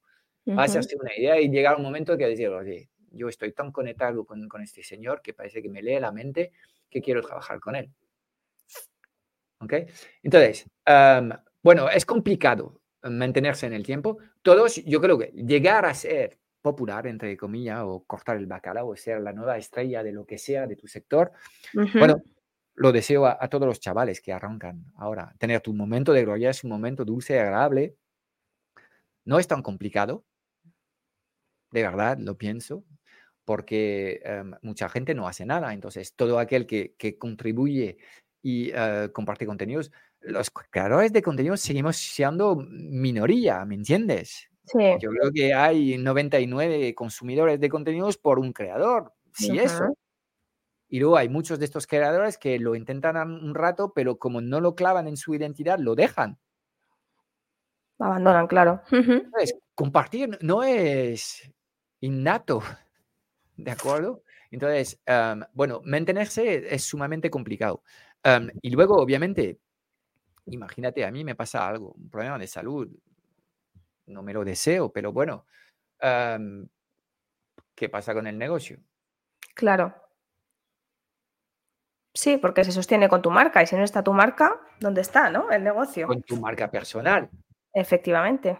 [0.48, 3.72] Va a hacerse una idea y llegar un momento que decir, oye, yo estoy tan
[3.72, 6.52] conectado con, con, este señor que parece que me lee la mente
[6.90, 7.92] que quiero trabajar con él.
[9.60, 9.74] ¿Ok?
[10.24, 10.70] Entonces,
[11.62, 14.18] bueno, es complicado mantenerse en el tiempo.
[14.42, 18.96] Todos, yo creo que llegar a ser popular, entre comillas, o cortar el bacalao, o
[18.96, 21.32] ser la nueva estrella de lo que sea de tu sector,
[21.94, 22.22] bueno,
[22.76, 25.34] lo deseo a, todos los chavales que arrancan ahora.
[25.38, 27.96] Tener tu momento de gloria es un momento dulce y agradable.
[29.26, 30.24] No es tan complicado,
[31.72, 32.84] de verdad, lo pienso,
[33.46, 35.74] porque em, mucha gente no hace nada.
[35.74, 37.98] Entonces, todo aquel que, que contribuye
[38.42, 39.92] y eh, comparte contenidos,
[40.22, 44.50] los creadores de contenidos seguimos siendo minoría, ¿me entiendes?
[44.74, 49.96] Yo creo que hay 99 consumidores de contenidos por un creador, si eso.
[50.88, 54.60] Y luego hay muchos de estos creadores que lo intentan un rato, pero como no
[54.60, 56.40] lo clavan en su identidad, lo dejan.
[58.00, 58.82] Abandonan, claro.
[59.76, 61.52] compartir no es
[62.00, 62.62] innato,
[63.58, 64.24] ¿de acuerdo?
[64.52, 65.00] Entonces,
[65.54, 67.84] bueno, mantenerse es sumamente complicado.
[68.62, 69.60] y luego, obviamente,
[70.46, 72.90] imagínate, a mí me pasa algo, un problema de salud,
[74.10, 75.46] no me lo deseo, pero bueno,
[77.76, 78.78] ¿qué pasa con el negocio?
[79.56, 79.94] Claro.
[82.14, 85.30] Sí, porque se sostiene con tu marca y si no está tu marca, ¿dónde está,
[85.30, 85.52] no?
[85.52, 86.08] El negocio.
[86.08, 87.30] Con tu marca personal.
[87.72, 88.60] Efectivamente.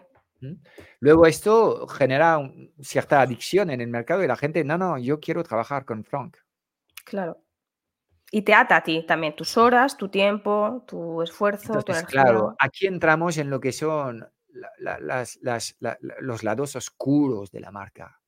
[1.00, 2.40] Luego esto genera
[2.80, 6.38] cierta adicción en el mercado y la gente, no, no, yo quiero trabajar con Frank.
[7.04, 7.42] Claro.
[8.30, 12.22] Y te ata a ti también, tus horas, tu tiempo, tu esfuerzo, tu energía.
[12.22, 14.26] Claro, aquí entramos en lo que son
[16.20, 18.20] los lados oscuros de la marca.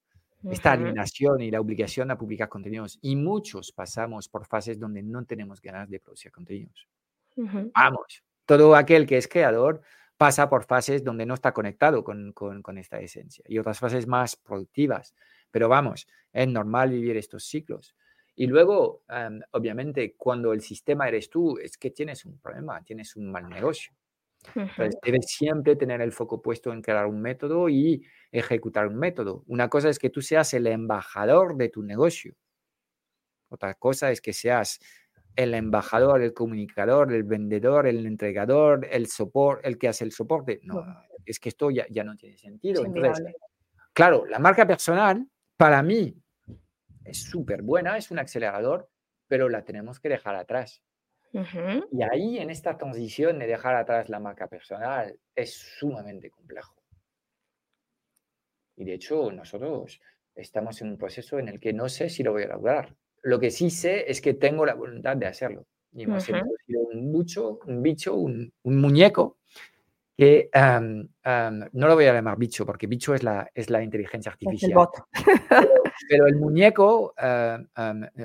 [0.51, 2.99] Esta alineación y la obligación a publicar contenidos.
[3.01, 6.89] Y muchos pasamos por fases donde no tenemos ganas de producir contenidos.
[7.37, 9.83] Vamos, todo aquel que es creador
[10.17, 14.37] pasa por fases donde no está conectado con, con, esta esencia y otras fases más
[14.37, 15.15] productivas.
[15.51, 17.95] Pero vamos, es normal vivir estos ciclos.
[18.35, 19.03] Y luego,
[19.51, 23.93] obviamente, cuando el sistema eres tú, es que tienes un problema, tienes un mal negocio.
[24.55, 29.45] Entonces, debes siempre tener el foco puesto en crear un método y ejecutar un método.
[29.47, 32.35] Una cosa es que tú seas el embajador de tu negocio.
[33.49, 34.81] Otra cosa es que seas
[35.37, 40.61] el embajador, el comunicador, el vendedor, el entregador, el soporte, el que hace el soporte.
[40.65, 40.85] No,
[41.25, 42.85] es que esto ya, ya no tiene sentido.
[42.85, 43.25] Entonces,
[43.93, 45.27] claro, la marca personal,
[45.57, 46.17] para mí,
[47.05, 48.91] es súper buena, es un acelerador,
[49.27, 50.83] pero la tenemos que dejar atrás.
[51.33, 56.75] Y ahí, en esta transición de dejar atrás la marca personal, es sumamente complejo.
[58.77, 60.01] Y de hecho, nosotros
[60.35, 62.95] estamos en un proceso en el que no sé si lo voy a lograr.
[63.23, 65.67] Lo que sí sé es que tengo la voluntad de hacerlo.
[65.93, 69.39] Y hemos un, mucho, un bicho, un, muñeco,
[70.17, 74.73] que no lo voy a llamar bicho, porque bicho es la, es la inteligencia artificial.
[76.09, 77.15] Pero, el muñeco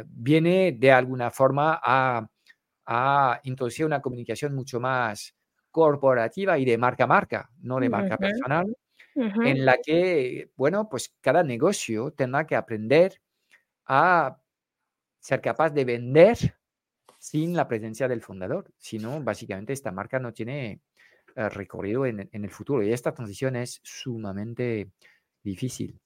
[0.08, 2.28] viene de alguna forma a
[2.88, 5.36] a introducir una comunicación mucho más
[5.69, 8.76] corporativa y de marca a marca, no de marca personal,
[9.13, 13.21] en la que, bueno, pues cada negocio tendrá que aprender
[13.86, 14.39] a
[15.19, 16.56] ser capaz de vender
[17.19, 18.71] sin la presencia del fundador.
[18.78, 20.82] Si no, básicamente esta marca no tiene
[21.36, 24.91] eh, recorrido en, el futuro y esta transición es sumamente
[25.43, 26.00] difícil.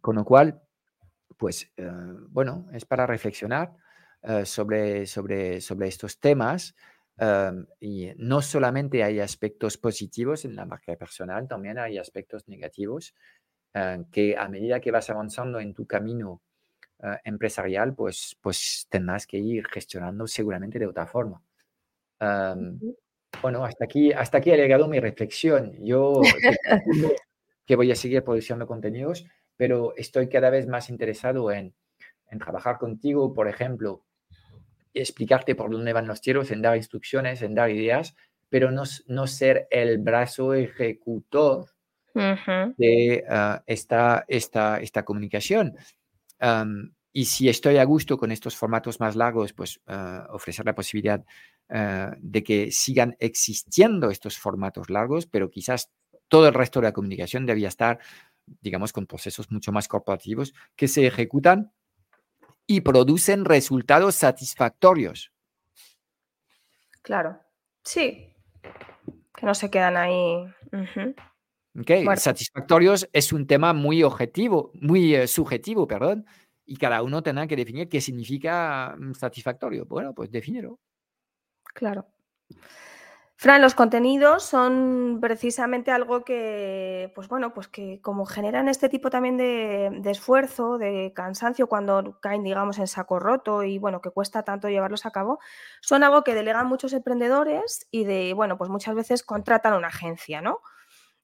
[0.00, 0.62] con lo cual,
[1.36, 1.90] pues, eh,
[2.30, 3.74] bueno, es para reflexionar
[4.22, 6.74] eh, sobre, sobre, sobre estos temas.
[7.16, 13.14] Em, y no solamente hay aspectos positivos en la marca personal, también hay aspectos negativos
[13.74, 16.42] eh, que a medida que vas avanzando en tu camino
[17.02, 21.42] eh, empresarial, pues, pues tendrás que ir gestionando seguramente de otra forma.
[22.20, 22.78] Em,
[23.42, 25.72] bueno, hasta aquí, hasta aquí ha llegado mi reflexión.
[25.84, 26.20] Yo
[27.66, 29.26] que voy a seguir produciendo contenidos,
[29.56, 31.74] pero estoy cada vez más interesado en,
[32.30, 34.04] en trabajar contigo, por ejemplo,
[34.94, 38.14] explicarte por dónde van los tiros, en dar instrucciones, en dar ideas,
[38.48, 41.66] pero no, no ser el brazo ejecutor
[42.14, 45.76] de ah, esta, esta, esta comunicación.
[47.12, 51.24] y si estoy a gusto con estos formatos más largos, pues ah, ofrecer la posibilidad
[51.68, 55.90] ah, de que sigan existiendo estos formatos largos, pero quizás
[56.28, 57.98] todo el resto de la comunicación debía estar,
[58.60, 61.72] digamos, con procesos mucho más corporativos que se ejecutan
[62.70, 65.32] y producen resultados satisfactorios.
[67.02, 67.40] Claro,
[67.82, 68.36] sí,
[69.34, 70.44] que no se quedan ahí.
[72.16, 76.26] Satisfactorios es un tema muy objetivo, muy eh, subjetivo, perdón,
[76.66, 79.86] y cada uno tendrá que definir qué significa mm, satisfactorio.
[79.86, 80.78] Bueno, pues defínelo.
[81.72, 82.06] Claro.
[83.40, 89.10] Fran, los contenidos son precisamente algo que, pues bueno, pues que como generan este tipo
[89.10, 94.42] también de, esfuerzo, de cansancio cuando caen, digamos, en saco roto y bueno, que cuesta
[94.42, 95.38] tanto llevarlos a cabo,
[95.80, 100.42] son algo que delegan muchos emprendedores y de, bueno, pues muchas veces contratan una agencia,
[100.42, 100.58] ¿no?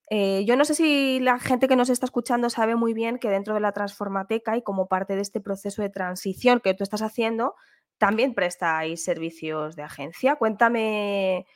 [0.09, 3.29] Eh, yo no sé si la gente que nos está escuchando sabe muy bien que
[3.29, 7.03] dentro de la Transformateca y como parte de este proceso de transición que tú estás
[7.03, 7.57] haciendo,
[7.99, 10.37] también prestáis servicios de agencia.
[10.37, 11.47] Cuéntame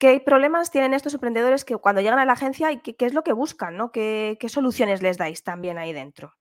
[0.00, 3.22] ¿Qué problemas tienen estos emprendedores que cuando llegan a la agencia y qué, es lo
[3.22, 3.76] que buscan?
[3.76, 3.92] ¿no?
[3.92, 6.32] ¿Qué, soluciones les dais también ahí dentro?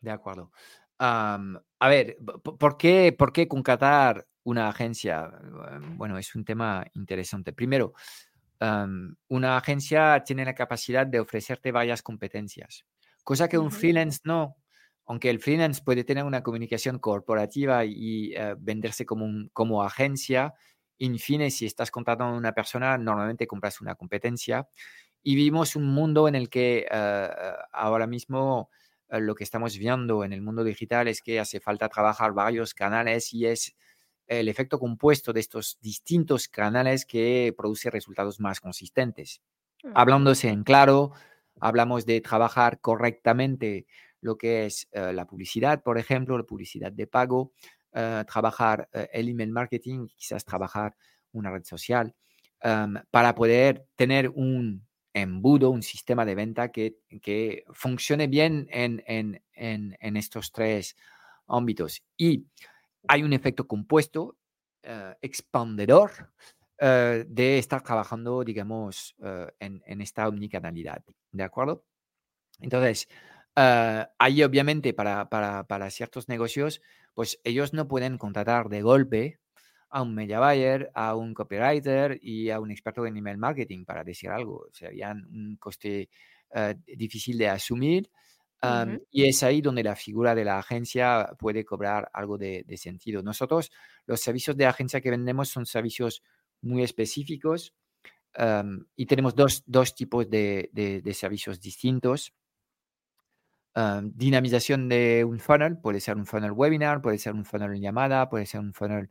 [0.00, 0.50] De acuerdo.
[0.98, 5.30] a ver, ¿por qué, ¿por qué contratar una agencia?
[5.96, 7.52] Bueno, es un tema interesante.
[7.52, 7.92] Primero,
[9.28, 12.84] una agencia tiene la capacidad de ofrecerte varias competencias,
[13.22, 14.56] cosa que un freelance no.
[15.06, 20.54] Aunque el freelance puede tener una comunicación corporativa y, eh, venderse como, como agencia,
[21.06, 24.68] en fin, si estás contratando a una persona, normalmente compras una competencia.
[25.22, 27.28] Y vivimos un mundo en el que eh,
[27.72, 28.70] ahora mismo
[29.08, 32.74] eh, lo que estamos viendo en el mundo digital es que hace falta trabajar varios
[32.74, 33.74] canales y es
[34.26, 39.42] el efecto compuesto de estos distintos canales que produce resultados más consistentes.
[39.94, 41.12] Hablándose en claro,
[41.60, 43.86] hablamos de trabajar correctamente
[44.20, 47.52] lo que es eh, la publicidad, por ejemplo, la publicidad de pago,
[47.92, 50.96] eh, trabajar eh, el email marketing, quizás trabajar
[51.32, 52.14] una red social,
[52.60, 59.02] em, para poder tener un embudo, un sistema de venta que, que funcione bien en,
[59.06, 60.96] en, en, estos tres
[61.48, 62.04] ámbitos.
[62.16, 62.46] Y
[63.08, 64.36] hay un efecto compuesto,
[64.84, 66.32] uh, expandedor,
[66.78, 69.14] de estar trabajando, digamos,
[69.58, 71.02] en, en, esta omnicanalidad.
[71.30, 71.84] ¿De acuerdo?
[72.60, 73.06] Entonces,
[73.54, 76.80] ahí obviamente para, para, para ciertos negocios
[77.14, 79.40] pues ellos no pueden contratar de golpe
[79.90, 84.04] a un media buyer, a un copywriter y a un experto en email marketing para
[84.04, 84.68] decir algo.
[84.72, 86.08] Sería un coste
[86.54, 88.10] eh, difícil de asumir.
[89.10, 93.22] Y es ahí donde la figura de la agencia puede cobrar algo de, sentido.
[93.22, 93.72] Nosotros,
[94.04, 96.22] los servicios de agencia que vendemos son servicios
[96.60, 97.74] muy específicos
[98.96, 102.34] y tenemos dos, dos tipos de, de servicios distintos
[103.74, 108.28] dinamización de un funnel, puede ser un funnel webinar, puede ser un funnel en llamada,
[108.28, 109.10] puede ser un funnel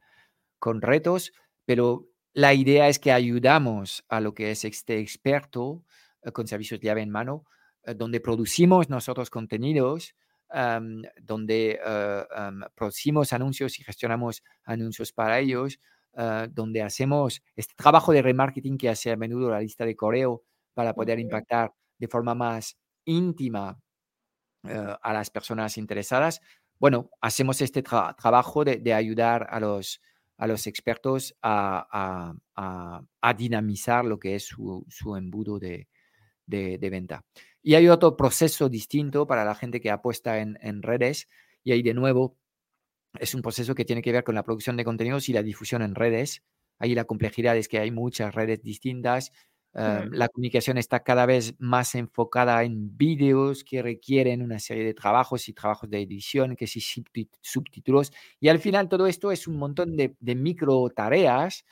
[0.59, 1.31] con retos,
[1.65, 5.83] pero la idea es que ayudamos a lo que es este experto
[6.21, 7.45] eh, con servicios llave en mano,
[7.83, 10.15] eh, donde producimos nosotros contenidos,
[11.21, 12.23] donde eh,
[12.73, 15.79] producimos anuncios y gestionamos anuncios para ellos,
[16.49, 20.41] donde hacemos este trabajo de remarketing que hace a menudo la lista de correo
[20.73, 23.79] para poder impactar de forma más íntima
[24.67, 26.41] eh, a las personas interesadas.
[26.79, 30.01] Bueno, hacemos este trabajo de, ayudar a los,
[30.37, 32.33] a los expertos a,
[33.37, 35.87] dinamizar lo que es su, embudo de,
[36.47, 37.25] venta.
[37.61, 41.27] Y hay otro proceso distinto para la gente que apuesta en, en redes
[41.63, 42.37] y ahí de nuevo
[43.19, 45.81] es un proceso que tiene que ver con la producción de contenidos y la difusión
[45.81, 46.43] en redes.
[46.77, 49.31] Ahí la complejidad es que hay muchas redes distintas
[49.73, 54.95] Em, la comunicación está cada vez más enfocada en vídeos que requieren una serie de
[54.95, 56.81] trabajos y trabajos de edición, que si
[57.41, 58.11] subtítulos.
[58.39, 61.65] Y al final todo esto es un montón de, micro tareas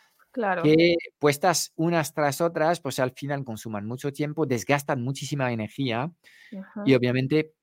[0.62, 6.12] que puestas unas tras otras, pues al final consuman mucho tiempo, desgastan muchísima energía
[6.86, 7.54] y obviamente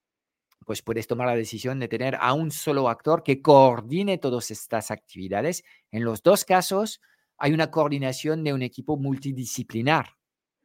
[0.67, 4.91] pues puedes tomar la decisión de tener a un solo actor que coordine todas estas
[4.91, 5.63] actividades.
[5.93, 7.01] En los dos casos
[7.39, 10.17] hay una coordinación de un equipo multidisciplinar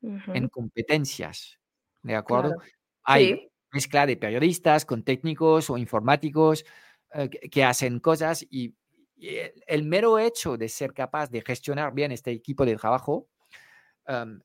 [0.02, 1.60] en competencias,
[2.02, 2.56] ¿de acuerdo?
[3.04, 6.66] Hay mezcla de periodistas con técnicos o informáticos
[7.14, 8.76] eh, que, hacen cosas y,
[9.18, 13.28] el, mero hecho de ser capaz de gestionar bien este equipo de trabajo,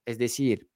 [0.04, 0.68] es decir,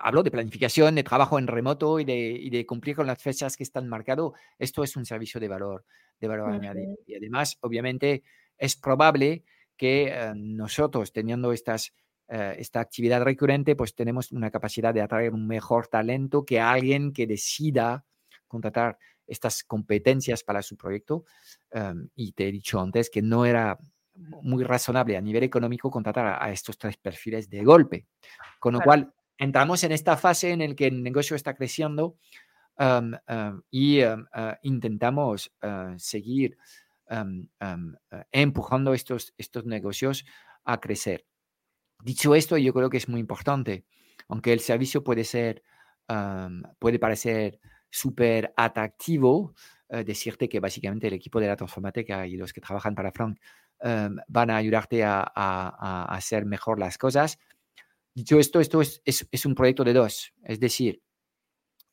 [0.00, 3.88] hablo de planificación, de trabajo en remoto y de, cumplir con las fechas que están
[3.88, 5.84] marcadas, esto es un servicio de valor,
[6.20, 6.96] de valor añadido.
[7.06, 8.22] Y además, obviamente,
[8.58, 9.44] es probable
[9.76, 11.94] que eh, nosotros, teniendo estas
[12.32, 17.12] eh, esta actividad recurrente, pues tenemos una capacidad de atraer un mejor talento que alguien
[17.12, 18.04] que decida
[18.46, 21.24] contratar estas competencias para su proyecto.
[21.72, 23.76] Em, y te he dicho antes que no era
[24.14, 28.06] muy razonable a nivel económico contratar a, estos tres perfiles de golpe.
[28.60, 32.16] Con lo cual, entramos en esta fase en la que el negocio está creciendo
[33.70, 34.02] y
[34.62, 35.52] intentamos
[35.96, 36.58] seguir
[38.30, 40.24] empujando estos, estos negocios
[40.64, 41.24] a crecer.
[42.02, 43.84] Dicho esto, yo creo que es muy importante,
[44.28, 45.62] aunque el servicio puede ser,
[46.78, 49.54] puede parecer súper atractivo,
[49.88, 53.38] eh, decirte que básicamente el equipo de la transformática y los que trabajan para Frank
[54.28, 57.38] van a ayudarte a, hacer mejor las cosas.
[58.14, 61.00] Dicho esto, esto es, es, un proyecto de dos, es decir,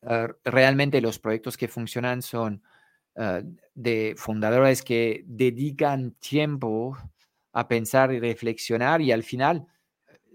[0.01, 2.64] eh, realmente los proyectos que funcionan son
[3.16, 3.43] eh,
[3.74, 6.97] de fundadores que dedican tiempo
[7.53, 9.68] a pensar y reflexionar y al final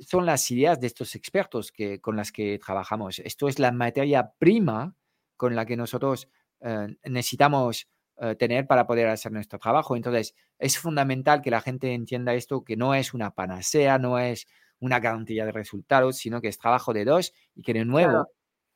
[0.09, 3.18] son las ideas de estos expertos que, con las que trabajamos.
[3.20, 4.96] Esto es la materia prima
[5.36, 6.28] con la que nosotros
[6.61, 7.88] eh, necesitamos
[8.18, 9.96] eh, tener para poder hacer nuestro trabajo.
[9.96, 14.46] Entonces, es fundamental que la gente entienda esto, que no es una panacea, no es
[14.78, 18.28] una garantía de resultados, sino que es trabajo de dos y que de nuevo,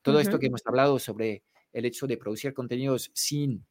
[0.03, 3.67] todo esto que hemos hablado sobre el hecho de producir contenidos sin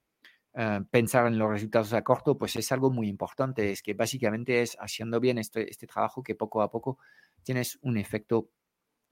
[0.58, 3.72] eh, pensar en los resultados a corto, pues es algo muy importante.
[3.72, 6.97] Es que básicamente es haciendo bien este, este trabajo que poco a poco
[7.43, 8.49] tienes un efecto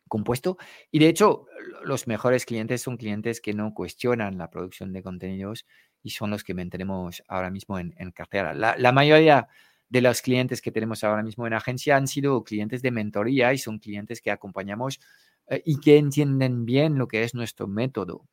[0.07, 0.57] compuesto.
[0.91, 1.47] Y de hecho,
[1.83, 5.65] los mejores clientes son clientes que no cuestionan la producción de contenidos
[6.01, 8.53] y son los que mantenemos ahora mismo en, cartera.
[8.53, 9.47] La, mayoría
[9.89, 13.57] de los clientes que tenemos ahora mismo en agencia han sido clientes de mentoría y
[13.57, 14.99] son clientes que acompañamos
[15.47, 18.27] eh, y que entienden bien lo que es nuestro método.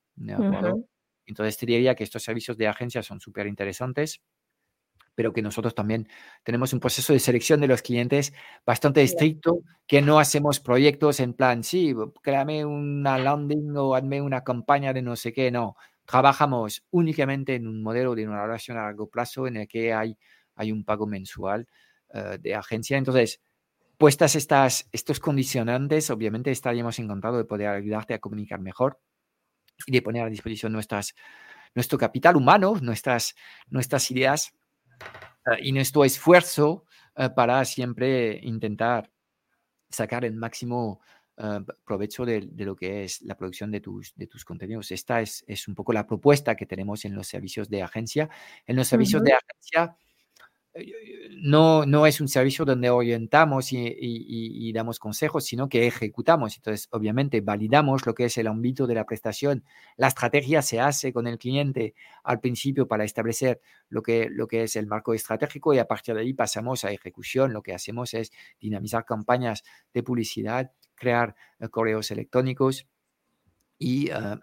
[1.31, 4.21] Entonces, te diría que estos servicios de agencia son súper interesantes
[5.15, 6.09] pero que nosotros también
[6.43, 8.33] tenemos un proceso de selección de los clientes
[8.65, 14.43] bastante estricto, que no hacemos proyectos en plan, sí, créame una landing o hazme una
[14.43, 15.77] campaña de no sé qué, no.
[16.07, 20.17] Trabajamos únicamente en un modelo de una relación a largo plazo en el que hay,
[20.57, 21.69] hay un pago mensual
[22.15, 22.97] eh, de agencia.
[22.97, 23.43] Entonces,
[23.99, 28.99] puestas estas, estos condicionantes, obviamente estaríamos encantados de poder ayudarte a comunicar mejor
[29.87, 31.15] y de poner a disposición nuestras,
[31.75, 33.35] nuestro capital humano, nuestras,
[33.69, 34.53] nuestras ideas
[35.45, 39.11] Ah, y nuestro esfuerzo ah, para siempre intentar
[39.89, 41.01] sacar el máximo
[41.39, 44.91] ah, provecho de, lo que es la producción de tus, de tus contenidos.
[44.91, 48.29] Esta es, es, un poco la propuesta que tenemos en los servicios de agencia.
[48.67, 49.97] En los servicios de agencia
[51.43, 56.57] no, no es un servicio donde orientamos y, damos consejos, sino que ejecutamos.
[56.57, 59.65] Entonces, obviamente, validamos lo que es el ámbito de la prestación.
[59.97, 64.63] La estrategia se hace con el cliente al principio para establecer lo que, lo que
[64.65, 67.53] es el marco estratégico y a partir de ahí pasamos a ejecución.
[67.53, 72.87] Lo que hacemos es dinamizar campañas de publicidad, crear eh, correos electrónicos
[73.79, 74.39] y ah,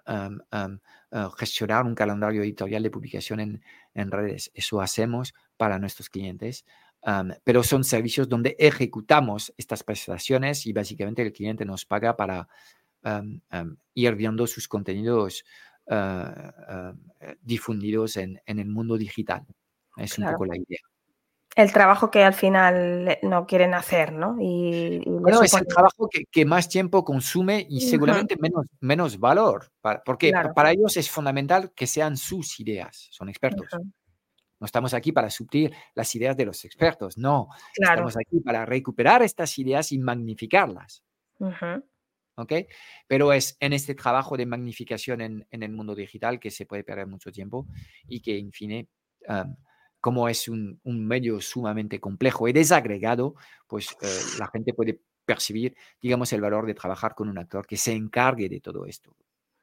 [0.52, 3.64] ah, gestionar un calendario editorial de publicación en,
[3.94, 4.52] en, redes.
[4.56, 6.66] Eso hacemos para nuestros clientes,
[7.44, 12.48] pero son servicios donde ejecutamos estas prestaciones y básicamente el cliente nos paga para
[13.94, 15.46] ir viendo sus contenidos
[15.90, 16.94] ah,
[17.42, 19.46] difundidos en, en, el mundo digital.
[19.96, 20.80] Es un poco la idea
[21.58, 24.38] el trabajo que al final no quieren hacer, ¿no?
[24.40, 29.72] Y, bueno, es el trabajo que, más tiempo consume y seguramente menos, menos valor,
[30.06, 33.66] porque para ellos es fundamental que sean sus ideas, son expertos.
[34.60, 37.50] No estamos aquí para suplir las ideas de los expertos, no.
[37.74, 41.04] Estamos aquí para recuperar estas ideas y magnificarlas.
[42.36, 42.54] ¿Ok?
[43.08, 47.08] Pero es en este trabajo de magnificación en, el mundo digital que se puede perder
[47.08, 47.68] mucho tiempo
[48.08, 48.88] y que, en fin,
[50.00, 53.36] como es un, medio sumamente complejo y desagregado,
[53.68, 57.78] pues eh, la gente puede percibir, digamos, el valor de trabajar con un actor que
[57.78, 59.16] se encargue de todo esto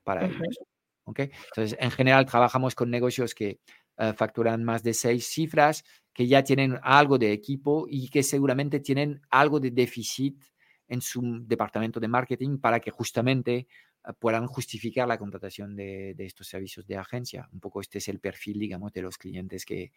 [0.02, 0.58] para ellos.
[1.06, 3.60] Entonces, en general, trabajamos con negocios que
[3.98, 8.80] eh, facturan más de seis cifras, que ya tienen algo de equipo y que seguramente
[8.80, 10.42] tienen algo de déficit
[10.86, 13.66] en su departamento de marketing para que justamente
[14.06, 17.48] Ah, puedan justificar la contratación de, estos servicios de agencia.
[17.52, 19.92] Un poco este es el perfil, digamos, de los clientes que,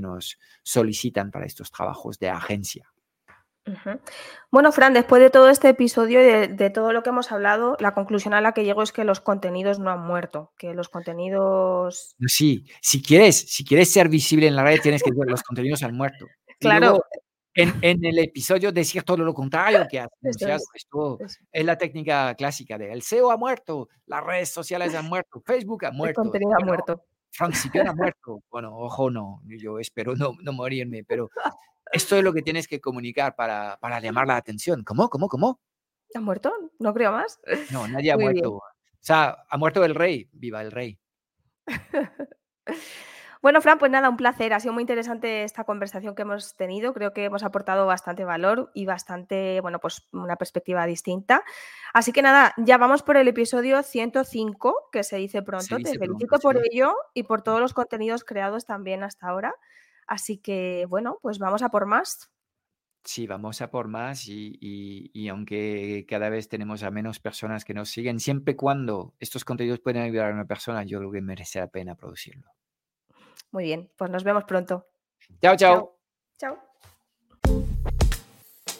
[0.00, 2.91] nos solicitan para estos trabajos de agencia.
[4.50, 7.94] Bueno, Fran, después de todo este episodio y de, todo lo que hemos hablado, la
[7.94, 12.16] conclusión a la que llego es que los contenidos no han muerto, que los contenidos...
[12.26, 15.82] Sí, si quieres, si quieres ser visible en la red, tienes que decir los contenidos
[15.82, 16.26] han muerto.
[16.62, 17.02] Claro,
[17.54, 20.08] en, el episodio decir todo lo contrario que has
[20.74, 21.18] Esto
[21.50, 25.84] es la técnica clásica de el SEO ha muerto, las redes sociales han muerto, Facebook
[25.86, 26.20] ha muerto.
[26.20, 27.04] El contenido ha muerto.
[27.30, 27.54] Frank
[27.86, 28.42] ha muerto.
[28.50, 31.30] Bueno, ojo, no, yo espero no, no morirme, pero
[31.92, 34.82] esto es lo que tienes que comunicar para, para llamar la atención.
[34.84, 35.08] ¿Cómo?
[35.08, 35.28] ¿Cómo?
[35.28, 35.60] ¿Cómo?
[36.14, 36.52] ¿Ha muerto?
[36.78, 37.40] No creo más.
[37.70, 38.54] No, nadie ha muerto.
[38.54, 38.62] O
[39.00, 40.28] sea, ha muerto el rey.
[40.32, 40.98] Viva el rey.
[43.42, 44.52] Bueno, Fran, pues nada, un placer.
[44.52, 46.94] Ha sido muy interesante esta conversación que hemos tenido.
[46.94, 51.42] Creo que hemos aportado bastante valor y bastante, bueno, pues una perspectiva distinta.
[51.92, 55.76] Así que nada, ya vamos por el episodio 105, que se dice pronto.
[55.78, 59.56] Te felicito por ello y por todos los contenidos creados también hasta ahora.
[60.06, 62.30] Así que, bueno, pues vamos a por más.
[63.04, 67.88] Sí, vamos a por más y, aunque cada vez tenemos a menos personas que nos
[67.90, 71.58] siguen, siempre y cuando estos contenidos pueden ayudar a una persona, yo creo que merece
[71.58, 72.52] la pena producirlo.
[73.50, 74.86] Muy bien, pues nos vemos pronto.
[75.40, 75.98] Chao, chao.
[76.38, 76.71] Chao.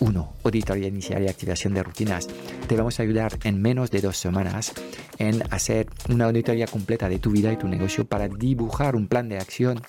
[0.00, 0.20] 1.
[0.20, 2.28] Uh, auditoría inicial y activación de rutinas.
[2.66, 4.72] Te vamos a ayudar en menos de dos semanas
[5.18, 9.28] en hacer una auditoría completa de tu vida y tu negocio para dibujar un plan
[9.28, 9.82] de acción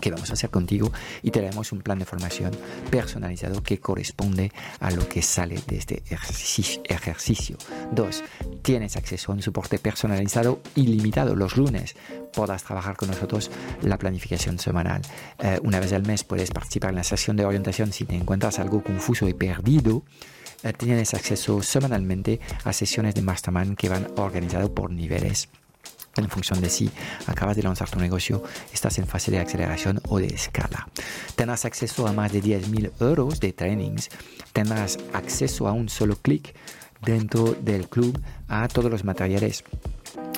[0.00, 0.90] que vamos a hacer contigo
[1.22, 2.52] y te daremos un plan de formación
[2.90, 4.50] personalizado que corresponde
[4.80, 7.56] a lo que sale de este ejercicio.
[7.92, 8.24] Dos,
[8.62, 11.94] tienes acceso a un soporte personalizado ilimitado los lunes.
[12.32, 13.50] Podrás trabajar con nosotros
[13.82, 15.02] la planificación semanal.
[15.38, 18.58] Eh, una vez al mes puedes participar en la sesión de orientación si te encuentras
[18.58, 20.02] algo confuso y perdido.
[20.62, 25.48] Eh, tienes acceso semanalmente a sesiones de mastermind que van organizadas por niveles
[26.16, 26.90] en función de si
[27.26, 30.88] acabas de lanzar tu negocio, estás en fase de aceleración o de escala.
[31.36, 34.10] Tendrás acceso a más de 10.000 euros de trainings.
[34.52, 36.54] Tendrás acceso a un solo clic
[37.02, 39.64] dentro del club a todos los materiales